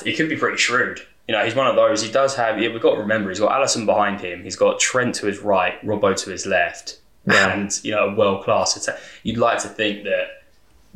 [0.05, 0.99] it could be pretty shrewd.
[1.27, 2.01] You know, he's one of those.
[2.01, 2.59] He does have.
[2.59, 4.41] Yeah, we've got to remember he's got Alisson behind him.
[4.43, 7.53] He's got Trent to his right, Robbo to his left, Yeah.
[7.53, 8.99] and you know, a world class attack.
[9.21, 10.43] You'd like to think that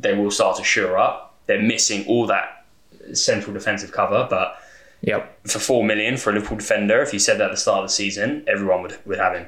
[0.00, 1.34] they will start to shore up.
[1.46, 2.64] They're missing all that
[3.12, 4.60] central defensive cover, but
[5.02, 5.46] Yep.
[5.48, 7.84] for four million for a Liverpool defender, if you said that at the start of
[7.90, 9.46] the season, everyone would would have him.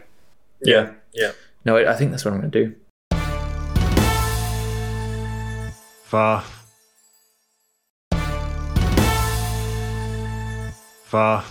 [0.61, 1.33] Yeah, yeah.
[1.67, 2.75] No, I I think that's what I'm going to do.
[6.05, 6.45] Far.
[11.05, 11.45] Far.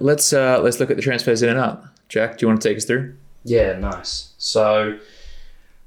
[0.00, 1.82] Let's uh let's look at the transfers in and out.
[2.08, 3.14] Jack, do you want to take us through?
[3.44, 4.32] Yeah, nice.
[4.38, 4.98] So,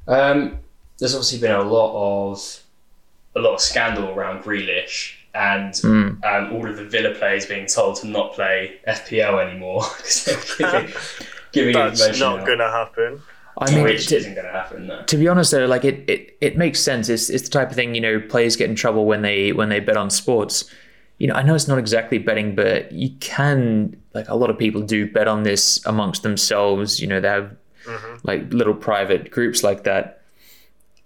[0.07, 0.59] um,
[0.99, 1.93] there's obviously been a lot
[2.31, 2.63] of
[3.35, 6.23] a lot of scandal around Grealish, and Mm.
[6.25, 10.25] um, all of the Villa players being told to not play FPL anymore because
[10.57, 10.89] they're
[11.57, 13.21] giving, giving That's information not out, going to happen.
[13.59, 14.87] I mean, which to, isn't going to happen.
[14.87, 15.03] No.
[15.03, 17.09] to be honest though, like it, it, it makes sense.
[17.09, 19.69] It's, it's the type of thing you know players get in trouble when they when
[19.69, 20.71] they bet on sports.
[21.17, 24.57] You know, I know it's not exactly betting, but you can like a lot of
[24.59, 26.99] people do bet on this amongst themselves.
[26.99, 27.55] You know, they have
[28.23, 30.21] like little private groups like that.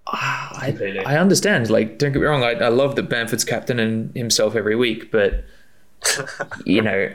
[0.08, 1.70] Ah, I, I understand.
[1.70, 2.44] Like, don't get me wrong.
[2.44, 5.46] I, I love that Bamford's captain and himself every week, but
[6.66, 7.14] you know,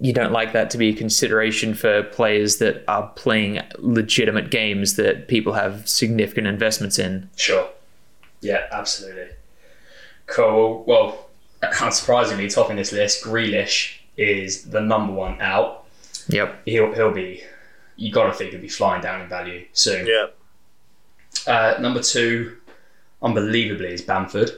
[0.00, 4.96] you don't like that to be a consideration for players that are playing legitimate games
[4.96, 7.30] that people have significant investments in.
[7.36, 7.68] Sure.
[8.42, 9.28] Yeah, absolutely.
[10.26, 10.84] Cool.
[10.86, 11.28] Well,
[11.62, 15.84] unsurprisingly, topping this list, Grealish is the number one out.
[16.28, 16.62] Yep.
[16.66, 17.42] He'll he'll be.
[17.96, 20.06] You got to think he'll be flying down in value soon.
[20.06, 20.26] Yeah.
[21.46, 22.56] Uh, number two,
[23.22, 24.50] unbelievably, is Bamford.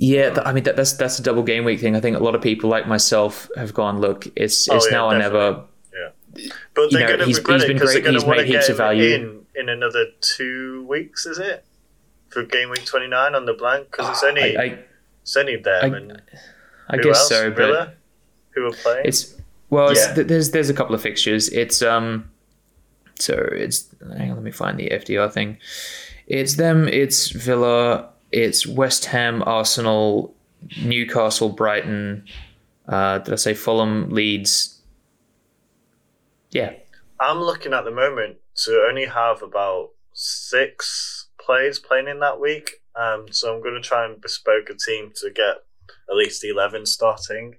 [0.00, 1.96] Yeah, th- I mean that, that's that's a double game week thing.
[1.96, 4.00] I think a lot of people like myself have gone.
[4.00, 5.64] Look, it's Oh, it's yeah, now or never.
[5.92, 8.28] Yeah, But they're going to regret he's it been because they're great, going he's to
[8.28, 9.14] want to get value.
[9.14, 11.64] in in another two weeks, is it?
[12.28, 13.90] For game week 29 on the blank?
[13.90, 14.78] Because it's only, I, I,
[15.22, 16.22] it's only them I- and
[16.90, 17.28] I guess else?
[17.28, 17.96] so, but?
[18.50, 19.02] Who are playing?
[19.04, 19.34] It's
[19.70, 20.14] well, Yeah.
[20.14, 21.48] th- there's there's a couple of fixtures.
[21.48, 22.30] It's um,
[23.18, 25.58] so it's hang on, let me find the FDR thing.
[26.28, 26.86] It's them.
[26.86, 28.10] It's Villa.
[28.32, 30.34] It's West Ham, Arsenal,
[30.82, 32.24] Newcastle, Brighton.
[32.86, 34.80] Uh, did I say Fulham, Leeds?
[36.50, 36.72] Yeah,
[37.20, 42.82] I'm looking at the moment to only have about six players playing in that week.
[42.94, 45.56] Um, so I'm going to try and bespoke a team to get
[46.10, 47.56] at least 11 starting.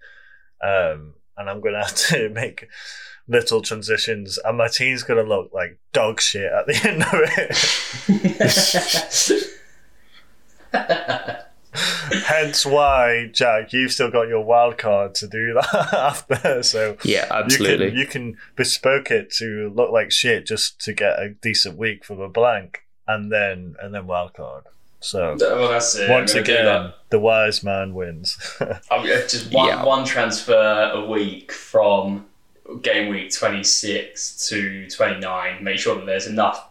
[0.63, 2.67] Um, and I'm going to have to make
[3.27, 4.37] little transitions.
[4.43, 7.21] And my team's going to look like dog shit at the end of
[8.09, 9.45] it.
[12.25, 16.63] Hence why, Jack, you've still got your wild card to do that after.
[16.63, 17.89] So yeah, you absolutely.
[17.89, 22.03] can you can bespoke it to look like shit just to get a decent week
[22.03, 24.63] from a blank, and then and then wild card.
[24.99, 26.09] So well, that's it.
[26.09, 28.37] once I'm gonna do again, the wise man wins.
[28.91, 29.85] I'm just one Yeah.
[29.85, 32.25] one transfer a week from
[32.81, 35.63] game week 26 to 29.
[35.63, 36.67] Make sure that there's enough.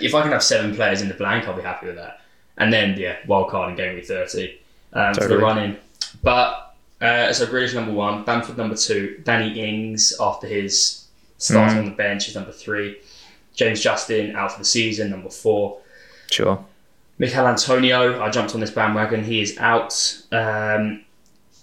[0.00, 2.20] If I can have seven players in the blank, I'll be happy with that.
[2.62, 4.58] And then yeah, wild card in game week 30
[4.92, 5.42] um, for the Totally.
[5.42, 5.78] run in.
[6.22, 11.06] But uh, so Grealish number one, Bamford number two, Danny Ings after his
[11.38, 11.78] start Mhm.
[11.78, 12.98] on the bench is number three,
[13.54, 15.78] James Justin out for the season number four.
[16.30, 16.64] sure.
[17.18, 19.22] Michail Antonio, I jumped on this bandwagon.
[19.22, 19.92] He is out
[20.32, 21.04] um,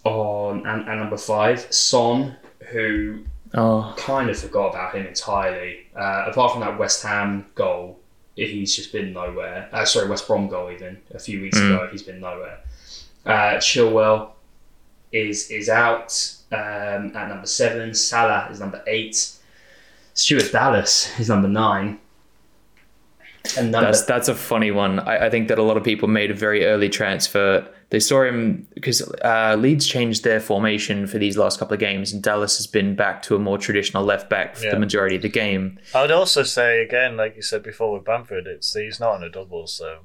[0.04, 1.72] on and, and number five.
[1.74, 2.36] Son,
[2.72, 3.20] who
[3.56, 5.88] Oh, kind of forgot about him entirely.
[5.96, 7.99] Uh, apart from that West Ham goal,
[8.48, 9.70] he's just been nowhere.
[9.72, 11.76] Uh, sorry, West Brom goal even a few weeks Mm.
[11.76, 12.60] ago, he's been nowhere.
[13.26, 14.32] Uh, Chilwell
[15.12, 16.12] is is out
[16.52, 17.94] um, at number seven.
[17.94, 19.32] Salah is number eight.
[20.14, 22.00] Stuart Dallas is number nine.
[23.58, 25.00] And number that's that's a funny one.
[25.00, 27.66] I, I think that a lot of people made a very early transfer.
[27.92, 32.14] They saw him because uh, Leeds changed their formation for these last couple of games,
[32.14, 34.72] and Dallas has been back to a more traditional left back for Yeah.
[34.76, 35.80] the majority of the game.
[35.96, 39.24] I would also say again, like you said before with Bamford, it's he's not on
[39.24, 40.00] a double, so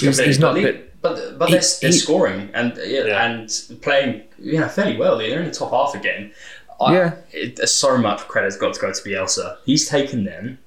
[0.00, 3.26] He's, he's not, but but but, but he- they're, they're he- scoring and yeah, Yeah.
[3.26, 5.18] and playing you know fairly well.
[5.18, 6.32] They're in the top half again.
[6.80, 7.14] I, Yeah.
[7.32, 9.58] it, so much credit's got to go to Bielsa.
[9.66, 10.58] He's taken them.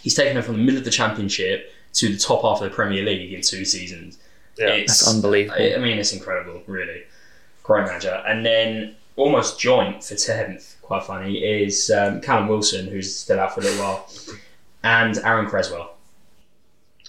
[0.00, 2.74] He's taken them from the middle of the championship to the top half of the
[2.74, 4.16] Premier League in two seasons.
[4.58, 4.68] Yeah.
[4.68, 5.60] It's That's unbelievable.
[5.60, 7.02] I, I mean, it's incredible, really.
[7.62, 8.22] Great manager.
[8.26, 13.54] And then almost joint for tenth, quite funny, is um, Callum Wilson, who's still out
[13.54, 14.10] for a little while,
[14.82, 15.94] and Aaron Cresswell.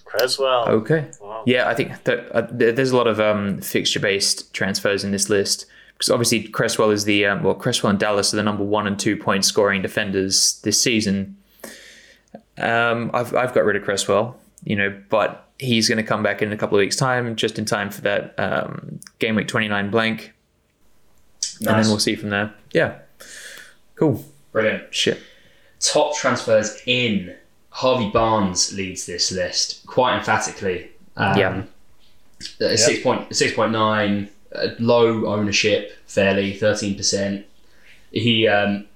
[0.05, 0.67] Cresswell.
[0.69, 1.09] okay.
[1.21, 1.43] Wow.
[1.45, 5.67] Yeah, I think that uh, there's a lot of um, fixture-based transfers in this list
[5.93, 8.97] because obviously Cresswell is the um, well, Cresswell and Dallas are the number one and
[8.97, 11.38] two point scoring defenders this season.
[12.57, 16.41] Um, I've I've got rid of Cresswell, you know, but he's going to come back
[16.41, 19.89] in a couple of weeks' time, just in time for that um, game week 29
[19.91, 20.32] blank,
[21.60, 22.53] and then we'll see from there.
[22.71, 22.99] Yeah,
[23.95, 24.23] cool.
[24.53, 24.93] Brilliant.
[24.93, 25.19] Shit.
[25.82, 27.36] top transfers in.
[27.71, 30.89] Harvey Barnes leads this list quite emphatically.
[31.15, 31.63] Um, Yeah.
[32.65, 37.45] uh, Six point six point nine, uh, low ownership, fairly thirteen percent.
[38.12, 38.88] He um,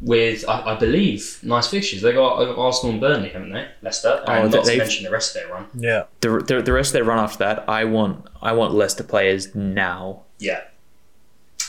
[0.00, 2.02] with I, I believe nice fixtures.
[2.02, 3.66] They got Arsenal and Burnley, haven't they?
[3.82, 5.66] Leicester, Oh, and they- not to mention the rest of their run.
[5.74, 6.04] Yeah.
[6.20, 9.54] The, the the rest of their run after that, I want I want Leicester players
[9.54, 10.22] now.
[10.38, 10.62] Yeah,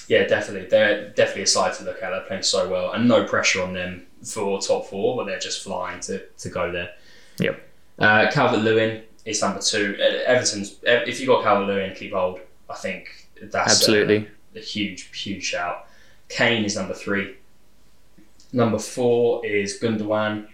[0.07, 0.67] yeah, definitely.
[0.69, 2.09] They're definitely a side to look at.
[2.09, 5.63] They're playing so well, and no pressure on them for top four, but they're just
[5.63, 6.91] flying to to go there.
[7.39, 7.61] Yep.
[7.99, 9.95] Uh, Calvert Lewin is number two.
[10.25, 12.39] Everton's if you got Calvert Lewin, keep hold.
[12.69, 14.27] I think that's Absolutely.
[14.55, 15.87] a huge, huge shout.
[16.29, 17.35] Kane is number three.
[18.55, 20.47] Number four is Gundogan.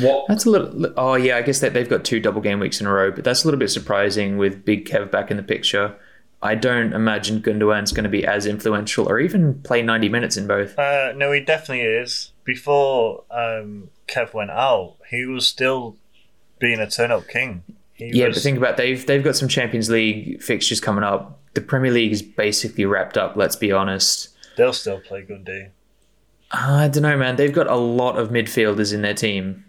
[0.00, 0.92] What That's a little.
[0.96, 3.24] Oh yeah, I guess that they've got two double game weeks in a row, but
[3.24, 5.96] that's a little bit surprising with Big Kev back in the picture.
[6.42, 10.46] I don't imagine Gundogan's going to be as influential or even play 90 minutes in
[10.46, 10.78] both.
[10.78, 12.30] Uh, no, he definitely is.
[12.44, 15.96] Before um, Kev went out, he was still
[16.60, 17.64] being a turn up king.
[17.94, 21.40] He Yeah, was, but think about they've they've got some Champions League fixtures coming up.
[21.54, 23.34] The Premier League is basically wrapped up.
[23.36, 24.28] Let's be honest.
[24.56, 25.70] they'll still play Gundy.
[26.50, 27.36] I don't know, man.
[27.36, 29.64] They've got a lot of midfielders in their team.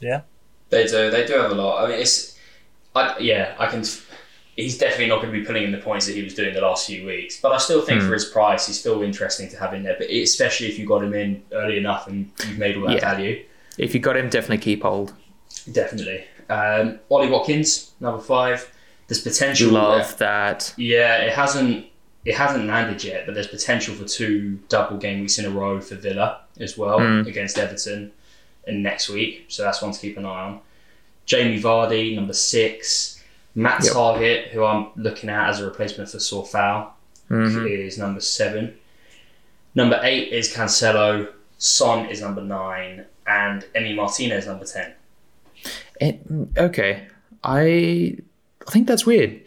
[0.00, 0.22] Yeah.
[0.70, 1.84] they do, they do have a lot.
[1.84, 2.38] I mean, it's,
[2.94, 3.84] I, yeah, I can.
[4.56, 6.60] He's definitely not going to be pulling in the points that he was doing the
[6.60, 8.06] last few weeks, but I still think Hmm.
[8.08, 9.96] for his price, he's still interesting to have in there.
[9.98, 13.00] But especially if you got him in early enough and you've made all that Yeah.
[13.00, 13.44] value.
[13.78, 15.12] If you got him, definitely keep hold.
[15.72, 16.24] Definitely.
[16.48, 18.70] Um, Ollie Watkins, number five.
[19.08, 19.72] There's potential.
[19.72, 20.72] Love that.
[20.76, 21.86] Yeah, it hasn't
[22.24, 25.80] it hasn't landed yet, but there's potential for two double game weeks in a row
[25.80, 27.26] for Villa as well Mm.
[27.26, 28.12] against Everton
[28.66, 29.44] and next week.
[29.48, 30.60] So that's one to keep an eye on.
[31.26, 33.22] Jamie Vardy, number six.
[33.54, 33.92] Matt Yep.
[33.92, 36.88] Targett, who I'm looking at as a replacement for Coufal,
[37.30, 37.86] Mhm.
[37.86, 38.74] is number seven.
[39.74, 41.28] Number eight is Cancelo.
[41.58, 44.92] Son is number nine, and Emi Martinez number ten.
[46.00, 46.20] It,
[46.58, 47.06] okay,
[47.42, 48.16] I
[48.66, 49.40] I think that's weird.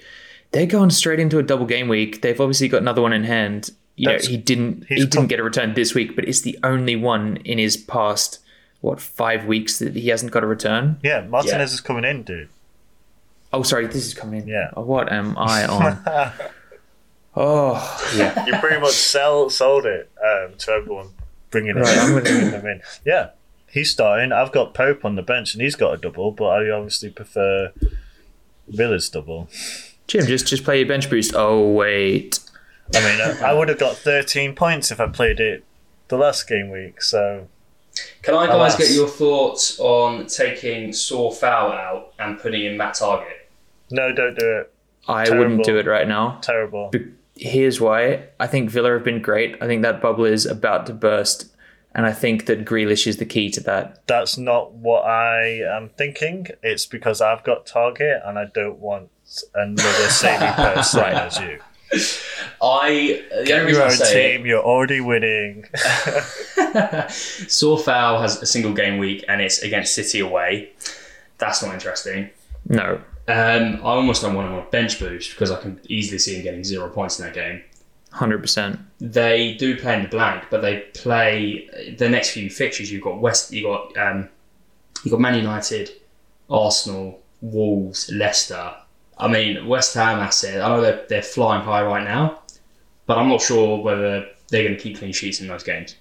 [0.51, 2.21] They're going straight into a double game week.
[2.21, 3.71] They've obviously got another one in hand.
[3.95, 6.57] You know, he didn't he didn't com- get a return this week, but it's the
[6.63, 8.39] only one in his past
[8.81, 10.99] what five weeks that he hasn't got a return.
[11.03, 11.75] Yeah, Martinez Yeah.
[11.75, 12.49] is coming in, dude.
[13.51, 14.47] Oh, sorry, this is coming in.
[14.47, 14.69] Yeah.
[14.77, 16.31] Oh, what am I on?
[17.35, 18.45] oh, yeah.
[18.45, 21.09] you pretty much sell sold it um, to everyone,
[21.49, 22.81] bringing, it Right, I'm gonna- bringing them in.
[23.05, 23.29] Yeah,
[23.71, 24.31] he's starting.
[24.31, 27.71] I've got Pope on the bench, and he's got a double, but I obviously prefer
[28.67, 29.49] Villa's double.
[30.07, 31.33] Jim, just just play your bench boost.
[31.35, 32.39] Oh wait,
[32.95, 35.63] I mean, I, I would have got 13 points if I played it
[36.07, 37.01] the last game week.
[37.01, 37.47] So
[38.21, 38.77] Can I guys Alas.
[38.77, 41.43] get your thoughts on taking Coufal
[41.73, 43.33] out and putting in Matt Targett?
[43.91, 44.73] no, don't do it.
[45.07, 45.43] I Terrible.
[45.43, 46.39] wouldn't do it right now.
[46.41, 46.91] Terrible.
[47.35, 48.23] Here's why.
[48.39, 49.55] I think Villa have been great.
[49.61, 51.53] I think that bubble is about to burst,
[51.95, 54.05] and I think that Grealish is the key to that.
[54.07, 56.47] That's not what I am thinking.
[56.63, 59.09] It's because I've got Targett, and I don't want
[59.55, 61.13] another saving person Right.
[61.13, 61.59] as you.
[62.61, 64.45] I the Get only your own say team.
[64.45, 65.65] You're already winning.
[65.73, 65.73] it,
[67.47, 70.71] Coufal has a single game week and it's against City away.
[71.37, 72.29] That's not interesting.
[72.67, 76.35] No, Um, I almost don't want him on bench boost because I can easily see
[76.35, 77.61] him getting zero points in that game.
[78.11, 78.79] hundred percent.
[78.99, 82.91] They do play in the blank, but they play the next few fixtures.
[82.91, 84.27] You've got West, you got um,
[85.03, 85.91] you got Man United,
[86.49, 88.73] Arsenal, Wolves, Leicester.
[89.19, 90.61] I mean, West Ham asset.
[90.61, 92.39] I know they're they're flying high right now,
[93.05, 95.95] but I'm not sure whether they're going to keep clean sheets in those games.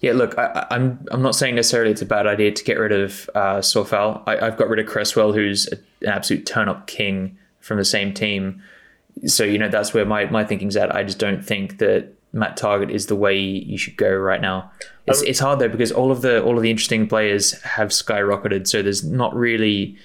[0.00, 2.78] Yeah, look, I, I- I'm I'm not saying necessarily it's a bad idea to get
[2.78, 4.22] rid of uh, Coufal.
[4.26, 8.14] I, I've got rid of Cresswell, who's an absolute turn up king from the same
[8.14, 8.62] team.
[9.26, 10.94] So you know that's where my, my thinking's at.
[10.94, 14.70] I just don't think that Matt Targett is the way you should go right now.
[15.06, 18.68] It's, it's hard though because all of the all of the interesting players have skyrocketed.
[18.68, 19.96] So there's not really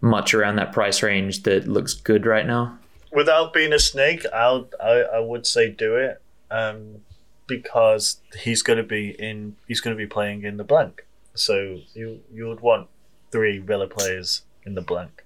[0.00, 2.78] much around that price range that looks good right now.
[3.12, 7.02] Without being a snake, I'll, I I would say do it, um,
[7.46, 9.56] because he's going to be in.
[9.66, 11.04] He's going to be playing in the blank.
[11.34, 12.88] So you you would want
[13.32, 15.24] three Villa players in the blank.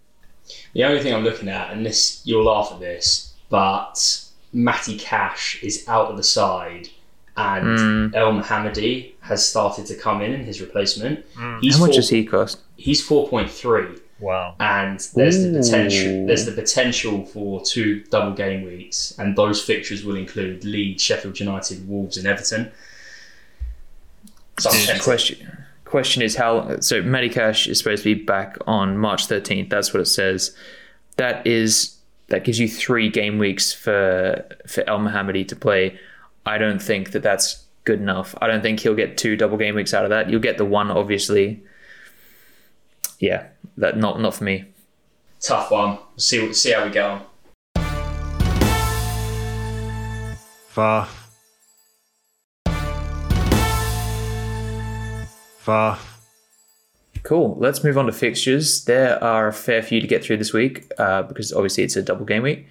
[0.74, 5.62] The only thing I'm looking at, and this you'll laugh at this, but Matty Cash
[5.62, 6.88] is out of the side,
[7.37, 11.24] and Elmohamady has started to come in in his replacement.
[11.60, 12.60] He's How much four, does he cost?
[12.76, 14.55] He's four point three, Wow.
[14.61, 16.27] and there's the potential.
[16.27, 21.38] There's the potential for two double game weeks, and those fixtures will include Leeds, Sheffield
[21.40, 22.70] United, Wolves, and Everton.
[24.59, 28.98] So I'm question question is how so Matty Cash is supposed to be back on
[28.98, 30.57] March 13th that's what it says
[31.18, 31.96] that is
[32.29, 35.96] that gives you 3 game weeks for for Elmohamady to play
[36.46, 39.77] I don't think that that's good enough I don't think he'll get two double game
[39.77, 41.62] weeks out of that you'll get the one obviously
[43.24, 44.64] yeah that not not for me
[45.44, 45.90] tough one.
[45.90, 47.22] We'll see see how we get on.
[50.68, 51.08] Far.
[55.58, 55.98] Far.
[57.22, 57.56] Cool.
[57.58, 58.84] Let's move on to fixtures.
[58.84, 62.02] There are a fair few to get through this week uh, because obviously it's a
[62.02, 62.66] double game week.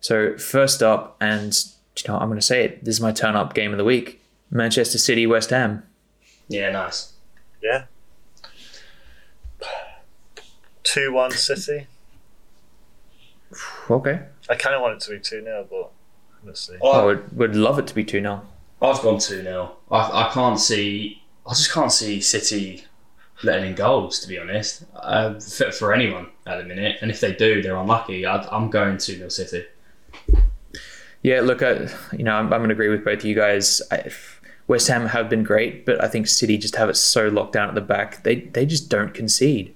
[0.00, 1.52] So first up, and
[1.96, 2.84] you know what, I'm going to say it.
[2.84, 5.82] This is my turn up game of the week: Manchester City West Ham.
[6.48, 7.12] Yeah, nice.
[7.62, 7.84] Yeah.
[10.88, 11.86] 2 1 City.
[13.90, 14.20] Okay.
[14.48, 15.90] I kind of want it to be 2 0, but
[16.44, 16.76] let's see.
[16.82, 18.42] I would, would love it to be 2 0.
[18.80, 19.76] I've gone 2 0.
[19.90, 22.84] I, I can't see, I just can't see City
[23.42, 26.98] letting in goals, to be honest, uh, for, for anyone at the minute.
[27.02, 28.24] And if they do, they're unlucky.
[28.24, 29.66] I, I'm going 2 0 City.
[31.22, 33.82] Yeah, look, I, you know, I'm, I'm going to agree with both of you guys.
[33.90, 34.10] I,
[34.68, 37.68] West Ham have been great, but I think City just have it so locked down
[37.68, 38.22] at the back.
[38.22, 39.74] They they just don't concede.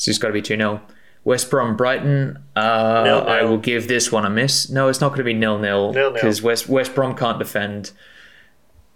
[0.00, 0.80] It's just got to be 2 0.
[1.24, 3.28] West Brom Brighton, uh, Nil-nil.
[3.28, 4.70] I will give this one a miss.
[4.70, 6.12] No, it's not going to be nil nil Nil-nil.
[6.14, 7.90] because West West Brom can't defend.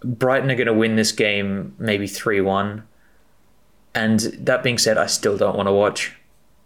[0.03, 2.81] Brighton are going to win this game maybe 3 1.
[3.93, 6.13] And that being said, I still don't want to watch.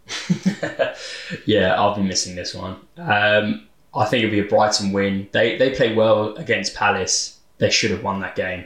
[1.44, 2.76] yeah, I'll be missing this one.
[2.96, 5.28] Um, I think it'll be a Brighton win.
[5.32, 7.38] They they play well against Palace.
[7.58, 8.64] They should have won that game,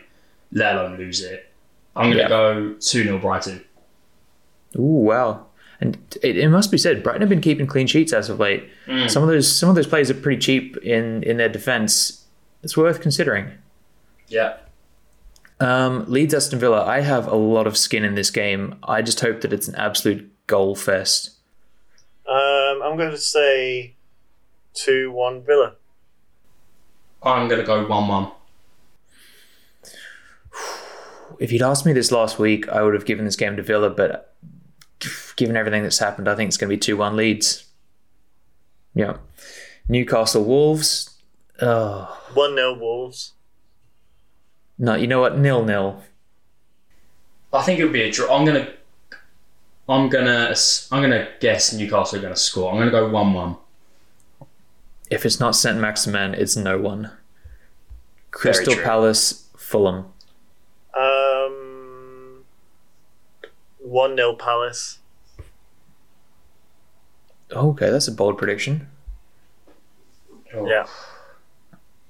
[0.53, 1.51] let alone lose it.
[1.97, 2.29] I'm going to Yeah.
[2.29, 3.65] go 2 0 Brighton.
[4.79, 5.47] Ooh, wow.
[5.81, 8.69] And it, it must be said, Brighton have been keeping clean sheets as of late.
[9.09, 12.25] Some of those some of those players are pretty cheap in, in their defence.
[12.63, 13.51] It's worth considering.
[14.29, 14.57] Yeah.
[15.61, 18.77] Um, Leeds Aston Villa, I have a lot of skin in this game.
[18.83, 21.31] I just hope that it's an absolute goal fest.
[22.29, 23.95] Um, I'm going to say
[24.75, 25.75] 2 1 Villa.
[27.23, 28.31] I'm going to go 1 1.
[31.39, 33.91] If you'd asked me this last week, I would have given this game to Villa,
[33.91, 34.34] but
[35.37, 37.67] given everything that's happened, I think it's going to be 2 1 Leeds.
[38.95, 39.17] Yeah.
[39.89, 41.11] Newcastle Wolves.
[41.61, 43.33] Oh, 1 0 Wolves.
[44.79, 45.39] no, you know what?
[45.39, 46.03] Nil nil.
[47.53, 48.37] I think it'll be a draw.
[48.37, 48.69] I'm gonna,
[49.89, 50.55] I'm gonna,
[50.91, 52.73] I'm gonna guess Newcastle are gonna score.
[52.73, 53.57] I'm gonna go one-one.
[55.11, 57.13] If it's not Saint Maximin, it's no one.
[58.33, 58.75] Crystal.
[58.75, 60.07] Palace, Fulham.
[60.99, 62.45] Um,
[63.79, 64.99] 1 0 Palace.
[67.53, 68.89] Okay, that's a bold prediction.
[70.55, 70.87] Yeah.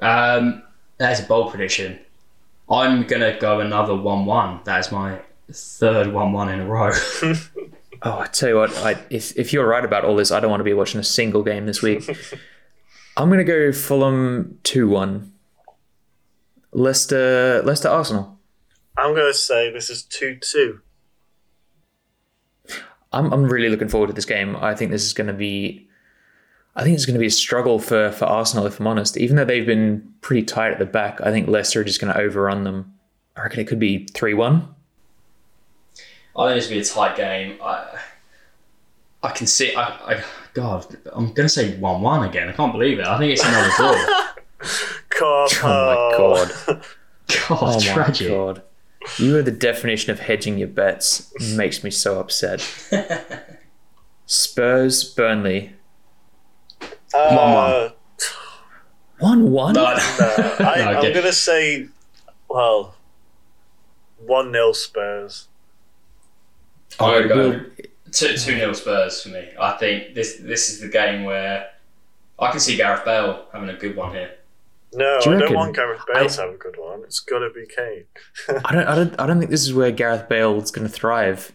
[0.01, 0.63] Um,
[0.99, 1.99] that's a bold prediction.
[2.71, 4.61] I'm gonna go another one-one.
[4.65, 5.21] That is my
[5.51, 6.93] third one-one in a row.
[8.07, 10.51] Oh, I tell you what, I, if if you're right about all this, I don't
[10.51, 12.07] want to be watching a single game this week.
[13.17, 15.33] I'm gonna go Fulham two one.
[16.73, 18.39] Leicester Leicester Arsenal.
[18.99, 20.81] I'm going to say this is 2 2.
[23.15, 24.57] I'm I'm really looking forward to this game.
[24.57, 25.89] I think this is going to be,
[26.77, 28.67] I think it's going to be a struggle for for Arsenal.
[28.67, 31.81] If I'm honest, even though they've been pretty tight at the back, I think Leicester
[31.81, 32.93] are just going to overrun them.
[33.37, 34.69] I reckon it could be three one.
[36.37, 37.59] I think this to be a tight game.
[37.63, 37.99] I,
[39.23, 39.75] I can see.
[39.75, 42.49] I, I, God, I'm gonna say one-one again.
[42.49, 43.07] I can't believe it.
[43.07, 43.95] I think it's another draw.
[45.11, 45.63] Carpo.
[45.65, 46.85] Oh my god.
[47.49, 48.29] God, Oh tragic.
[48.29, 48.63] my god.
[49.19, 51.33] You are the definition of hedging your bets.
[51.37, 52.61] It makes me so upset.
[54.27, 55.75] Spurs, Burnley.
[57.13, 57.91] Uh,
[59.19, 59.75] 1 1?
[59.75, 59.97] No, no, I,
[60.59, 61.13] No, I'm okay.
[61.13, 61.89] going to say,
[62.49, 62.95] well,
[64.19, 65.49] 1 0 Spurs.
[67.01, 67.65] I'm gonna go
[68.13, 69.49] two two nil Spurs for me.
[69.59, 71.71] I think this this is the game where
[72.39, 74.31] I can see Gareth Bale having a good one here.
[74.95, 77.03] No, Do I don't want Gareth Bale to have a good one.
[77.03, 78.05] It's got to be Kane.
[78.65, 80.93] I don't, I don't, I don't think this is where Gareth Bale is going to
[80.93, 81.53] thrive.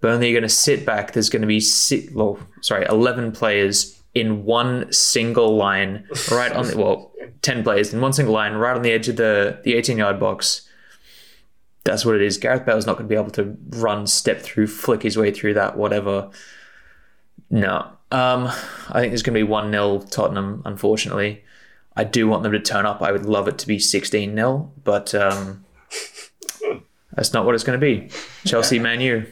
[0.00, 1.12] Burnley are going to sit back.
[1.12, 6.66] There's going to be six, well, sorry, eleven players in one single line, right on
[6.66, 9.74] the well, ten players in one single line, right on the edge of the the
[9.74, 10.68] eighteen yard box.
[11.84, 12.38] That's what it is.
[12.38, 15.54] Gareth Bale's not going to be able to run, step through, flick his way through
[15.54, 16.30] that, whatever.
[17.50, 18.46] No, um,
[18.88, 20.62] I think there's going to be one 0 Tottenham.
[20.64, 21.43] Unfortunately,
[21.96, 23.02] I do want them to turn up.
[23.02, 25.14] I would love it to be sixteen 0 but.
[25.14, 25.64] Um,
[27.12, 28.10] that's not what it's going to be.
[28.44, 29.26] Chelsea, Man U.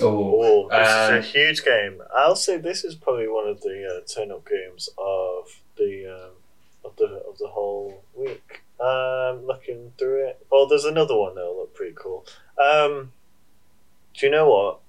[0.00, 2.00] Oh, Oh, this um, is a huge game.
[2.16, 6.30] I'll say this is probably one of the uh, turn-up games of the um,
[6.84, 8.62] of the of the whole week.
[8.80, 12.26] Um, looking through it, oh, there's another one that'll look pretty cool.
[12.60, 13.12] Um,
[14.14, 14.80] do you know what?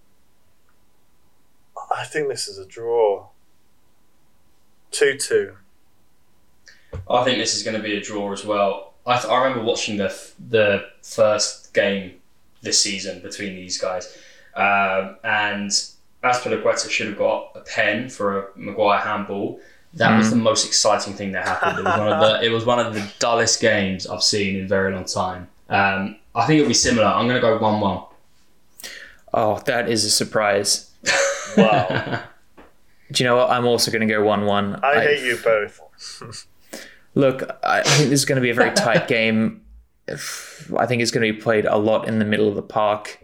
[1.96, 3.28] I think this is a draw.
[4.92, 5.58] Two-two.
[7.10, 8.94] I think this is going to be a draw as well.
[9.06, 12.14] I, th- I remember watching the f- the first game
[12.62, 14.18] this season between these guys,
[14.56, 15.70] um, and
[16.24, 19.60] Azpilicueta should have got a pen for a Maguire handball.
[19.96, 21.78] That was the most exciting thing that happened.
[21.80, 24.66] It was one of the it was one of the dullest games I've seen in
[24.66, 25.48] a very long time.
[25.70, 27.06] Um, I think it'll be similar.
[27.06, 28.04] I'm going to go one one.
[29.34, 30.90] Oh, that is a surprise.
[31.56, 32.24] Wow,
[33.12, 33.52] Do you know what?
[33.52, 34.80] I'm also going to go 1 1.
[34.84, 35.80] I hate you both.
[37.16, 39.62] Look, I I think this is going to be a very tight game.
[40.78, 43.24] I think it's going to be played a lot in the middle of the park.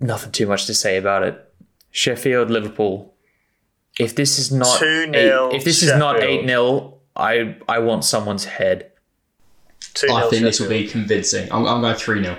[0.00, 1.54] Nothing too much to say about it.
[1.90, 3.14] Sheffield Liverpool.
[3.98, 6.44] If this is not 2-0 eight, if this is not Sheffield.
[6.44, 8.90] eight 0 I I want someone's head.
[9.94, 11.50] 2 I think this will be convincing.
[11.52, 12.38] I'm, I'm going 3 0.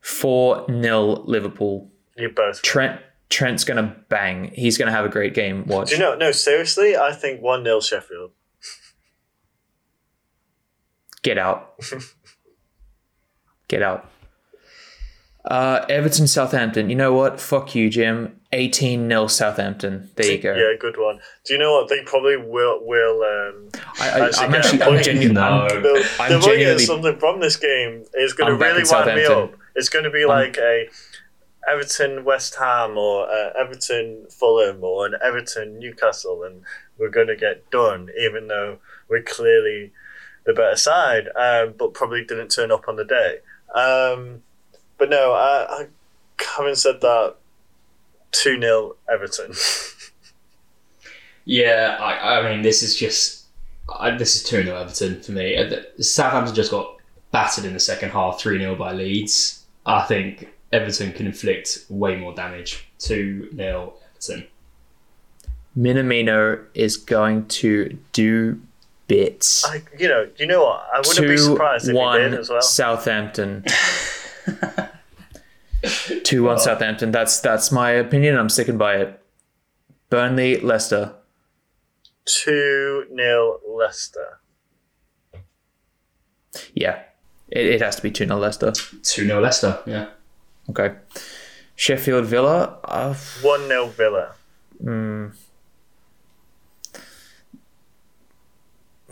[0.00, 1.90] Four 0 Liverpool.
[2.16, 2.62] You both.
[2.62, 4.50] Trent Trent's gonna bang.
[4.54, 5.64] He's gonna have a great game.
[5.66, 5.90] Watch.
[5.90, 6.14] Do you know?
[6.14, 8.30] No, seriously, I think 1 0 Sheffield.
[11.22, 11.74] Get out.
[13.68, 14.08] Get out.
[15.44, 16.88] Uh, Everton Southampton.
[16.88, 17.40] You know what?
[17.40, 18.38] Fuck you, Jim.
[18.52, 20.10] 18 0 Southampton.
[20.14, 20.54] There you go.
[20.54, 21.20] Yeah, good one.
[21.46, 21.88] Do you know what?
[21.88, 22.80] They probably will.
[22.84, 23.68] will um,
[23.98, 24.82] I, I, Actually, I'm actually.
[24.82, 25.34] I'm I'm genuine.
[25.34, 25.40] No.
[25.42, 28.04] I'm- they'll, I'm they might get genuinely- something from this game.
[28.12, 29.54] It's going to really wind me up.
[29.74, 30.88] It's going to be like a
[31.68, 36.62] Everton West Ham or uh, Everton Fulham or an Everton Newcastle, and
[36.98, 39.92] we're going to get done, even though we're clearly
[40.44, 43.38] the better side, um, but probably didn't turn up on the day.
[43.74, 44.42] Um,
[44.98, 45.86] but no, I, I,
[46.56, 47.36] having said that,
[48.32, 49.52] 2 0 Everton.
[51.44, 53.46] Yeah, I, I mean, this is just.
[53.98, 55.56] I, this is 2 0 Everton for me.
[55.56, 56.96] Uh, Southampton just got
[57.30, 59.64] battered in the second half 3 0 by Leeds.
[59.84, 62.88] I think Everton can inflict way more damage.
[62.98, 64.46] 2 0 Everton.
[65.76, 68.60] Minamino is going to do
[69.12, 69.64] bits.
[69.66, 70.86] I, you know, you know what?
[70.92, 72.62] I wouldn't be surprised if he one did as well.
[72.62, 73.62] Southampton.
[76.24, 77.10] Two one Southampton.
[77.10, 78.38] That's that's my opinion.
[78.38, 79.22] I'm sticking by it.
[80.08, 81.14] Burnley, Leicester.
[82.24, 84.40] 2 0 Leicester.
[86.74, 87.02] Yeah,
[87.48, 88.72] it, it has to be two 0 Leicester.
[88.72, 90.08] 2 0 Leicester, yeah.
[90.70, 90.94] Okay.
[91.74, 92.78] Sheffield Villa.
[92.84, 94.34] Uh, 1 0 Villa.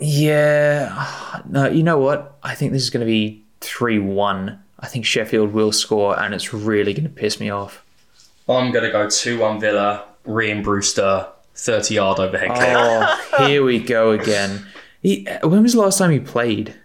[0.01, 1.41] Yeah.
[1.47, 2.37] No, you know what?
[2.43, 4.61] I think this is going to be three one.
[4.79, 7.83] I think Sheffield will score, and it's really going to piss me off.
[8.49, 12.73] I'm going to go 2 1 Villa, Rian Brewster, 30 yard overhead kick.
[12.75, 14.65] Oh, here we go again.
[15.01, 16.75] He, when was the last time he played?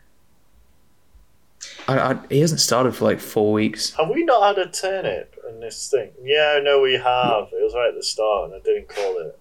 [1.88, 3.94] I, I, he hasn't started for like four weeks.
[3.94, 6.10] Have we not had a turnip in this thing?
[6.22, 7.48] Yeah, no, we have.
[7.52, 9.38] It was right at the start, and I didn't call it.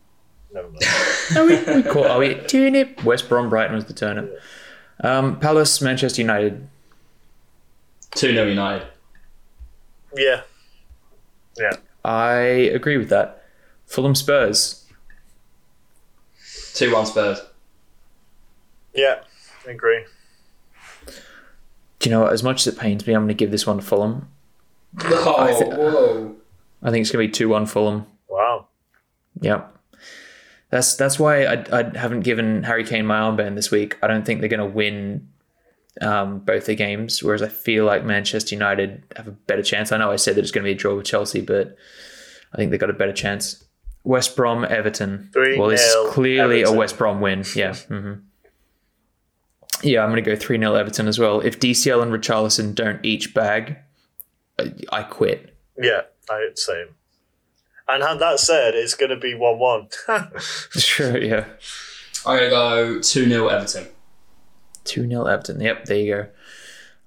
[0.55, 0.83] Never mind.
[1.35, 2.05] Oh, we, we caught.
[2.07, 3.03] Oh, we turnip.
[3.03, 4.39] West Brom, Brighton was the turnip.
[5.01, 6.67] Um, Palace, Manchester United.
[8.11, 8.87] 2 0 United.
[10.15, 10.41] yeah.
[11.57, 11.71] Yeah.
[12.05, 12.31] I
[12.73, 13.43] agree with that.
[13.85, 14.85] Fulham, Spurs.
[16.75, 17.41] 2 1 Spurs.
[18.93, 19.19] Yeah.
[19.67, 20.05] I agree.
[21.99, 22.31] Do you know what?
[22.33, 24.29] As much as it pains me, I'm going to give this one to Fulham.
[25.03, 26.35] Oh, thi- whoa.
[26.83, 28.05] I think it's going to be two one Fulham.
[28.29, 28.67] Wow.
[29.41, 29.74] Yep.
[30.69, 33.97] That's that's why I, I haven't given Harry Kane my armband this week.
[34.01, 35.29] I don't think they're going to win
[36.01, 37.23] um, both the games.
[37.23, 39.91] Whereas I feel like Manchester United have a better chance.
[39.91, 41.75] I know I said that it's going to be a draw with Chelsea, but
[42.53, 43.63] I think they've got a better chance.
[44.03, 45.29] West Brom, Everton.
[45.33, 46.75] Three well, this nil is clearly Everton.
[46.75, 47.43] a West Brom win.
[47.55, 47.73] Yeah.
[47.73, 48.13] hmm
[49.81, 51.41] Yeah, I'm going to go 3 0 Everton as well.
[51.41, 53.77] If DCL and Richarlison don't each bag,
[54.59, 55.55] I, I quit.
[55.77, 56.95] Yeah, I same.
[57.87, 59.87] And had that said, it's going to be 1 1.
[60.71, 61.45] Sure, yeah.
[62.25, 63.87] I'm going to go 2 0 Everton.
[64.85, 65.61] 2 0 Everton.
[65.61, 66.27] Yep, there you go.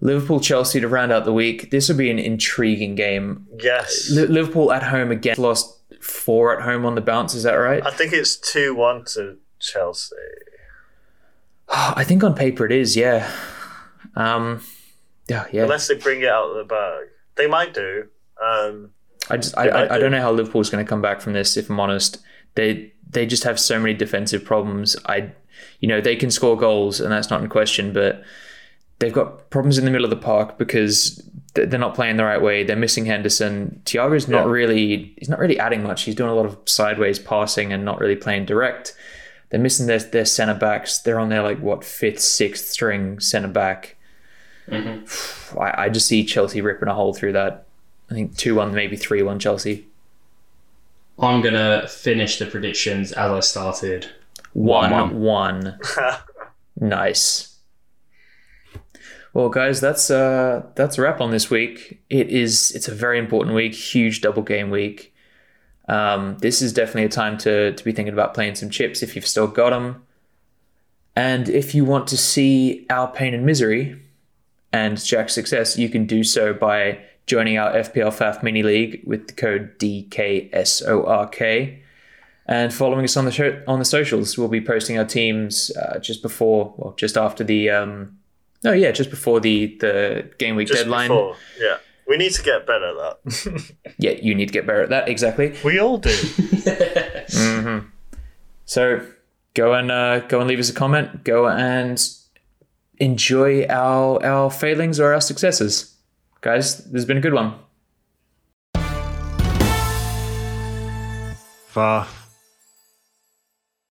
[0.01, 1.73] Liverpool Chelsea to round out the week.
[1.73, 3.47] This will be an intriguing game.
[3.59, 4.11] yes.
[4.13, 5.35] Li- Liverpool at home again.
[5.39, 7.35] Lost four at home on the bounce.
[7.35, 7.85] Is that right?
[7.85, 10.15] I think it's 2 1 to Chelsea.
[11.69, 12.97] I think on paper it is.
[12.97, 13.29] Yeah.
[14.15, 14.63] Um.
[15.29, 15.47] Yeah.
[15.53, 15.65] Yeah.
[15.65, 17.09] Unless they bring it out of the bag.
[17.35, 18.07] They might do.
[18.43, 18.91] Um,
[19.31, 20.01] I just I, I, I do.
[20.03, 21.57] don't know how Liverpool's going to come back from this.
[21.57, 22.19] If I'm honest,
[22.55, 24.97] they they just have so many defensive problems.
[25.07, 25.33] I,
[25.81, 28.23] you know, they can score goals and that's not in question, but
[28.99, 31.23] they've got problems in the middle of the park because
[31.55, 32.65] they're not playing the right way.
[32.65, 33.81] They're missing Henderson.
[33.85, 34.51] Thiago's not Yeah.
[34.53, 36.03] really he's not really adding much.
[36.03, 38.95] He's doing a lot of sideways passing and not really playing direct.
[39.51, 40.99] They're missing their their centre backs.
[40.99, 43.97] They're on their like what fifth, sixth string centre back.
[44.69, 45.59] Mm-hmm.
[45.59, 47.67] I, I just see Chelsea ripping a hole through that.
[48.11, 49.87] I think two one, maybe three one Chelsea.
[51.19, 54.09] I'm going to finish the predictions as I started.
[54.53, 55.21] One One.
[55.21, 55.79] one.
[56.81, 57.57] nice.
[59.35, 62.01] Well, guys, that's uh that's a wrap on this week.
[62.09, 65.15] It is it's a very important week, huge double game week.
[65.89, 69.15] Um, this is definitely a time to to be thinking about playing some chips if
[69.15, 70.03] you've still got them.
[71.15, 74.01] And if you want to see our pain and misery
[74.73, 76.99] and Jack's success, you can do so by
[77.29, 81.79] joining our FPL FAF mini league with the code DKSORK
[82.47, 84.37] and following us on the show on the socials.
[84.37, 88.19] We'll be posting our teams uh, just before, well, just after the, um,
[88.65, 91.09] oh yeah, just before the the game week just deadline.
[91.09, 91.37] before.
[91.61, 91.77] Yeah.
[92.09, 93.73] We need to get better at that.
[93.99, 95.09] Yeah, you need to get better at that.
[95.09, 95.55] Exactly.
[95.63, 96.11] we all do.
[98.65, 99.07] So
[99.55, 101.25] go and uh, go and leave us a comment.
[101.25, 101.99] Go and
[102.99, 105.95] enjoy our our failings or our successes,
[106.41, 106.79] guys.
[106.85, 107.55] This has been a good one.
[111.69, 112.07] Far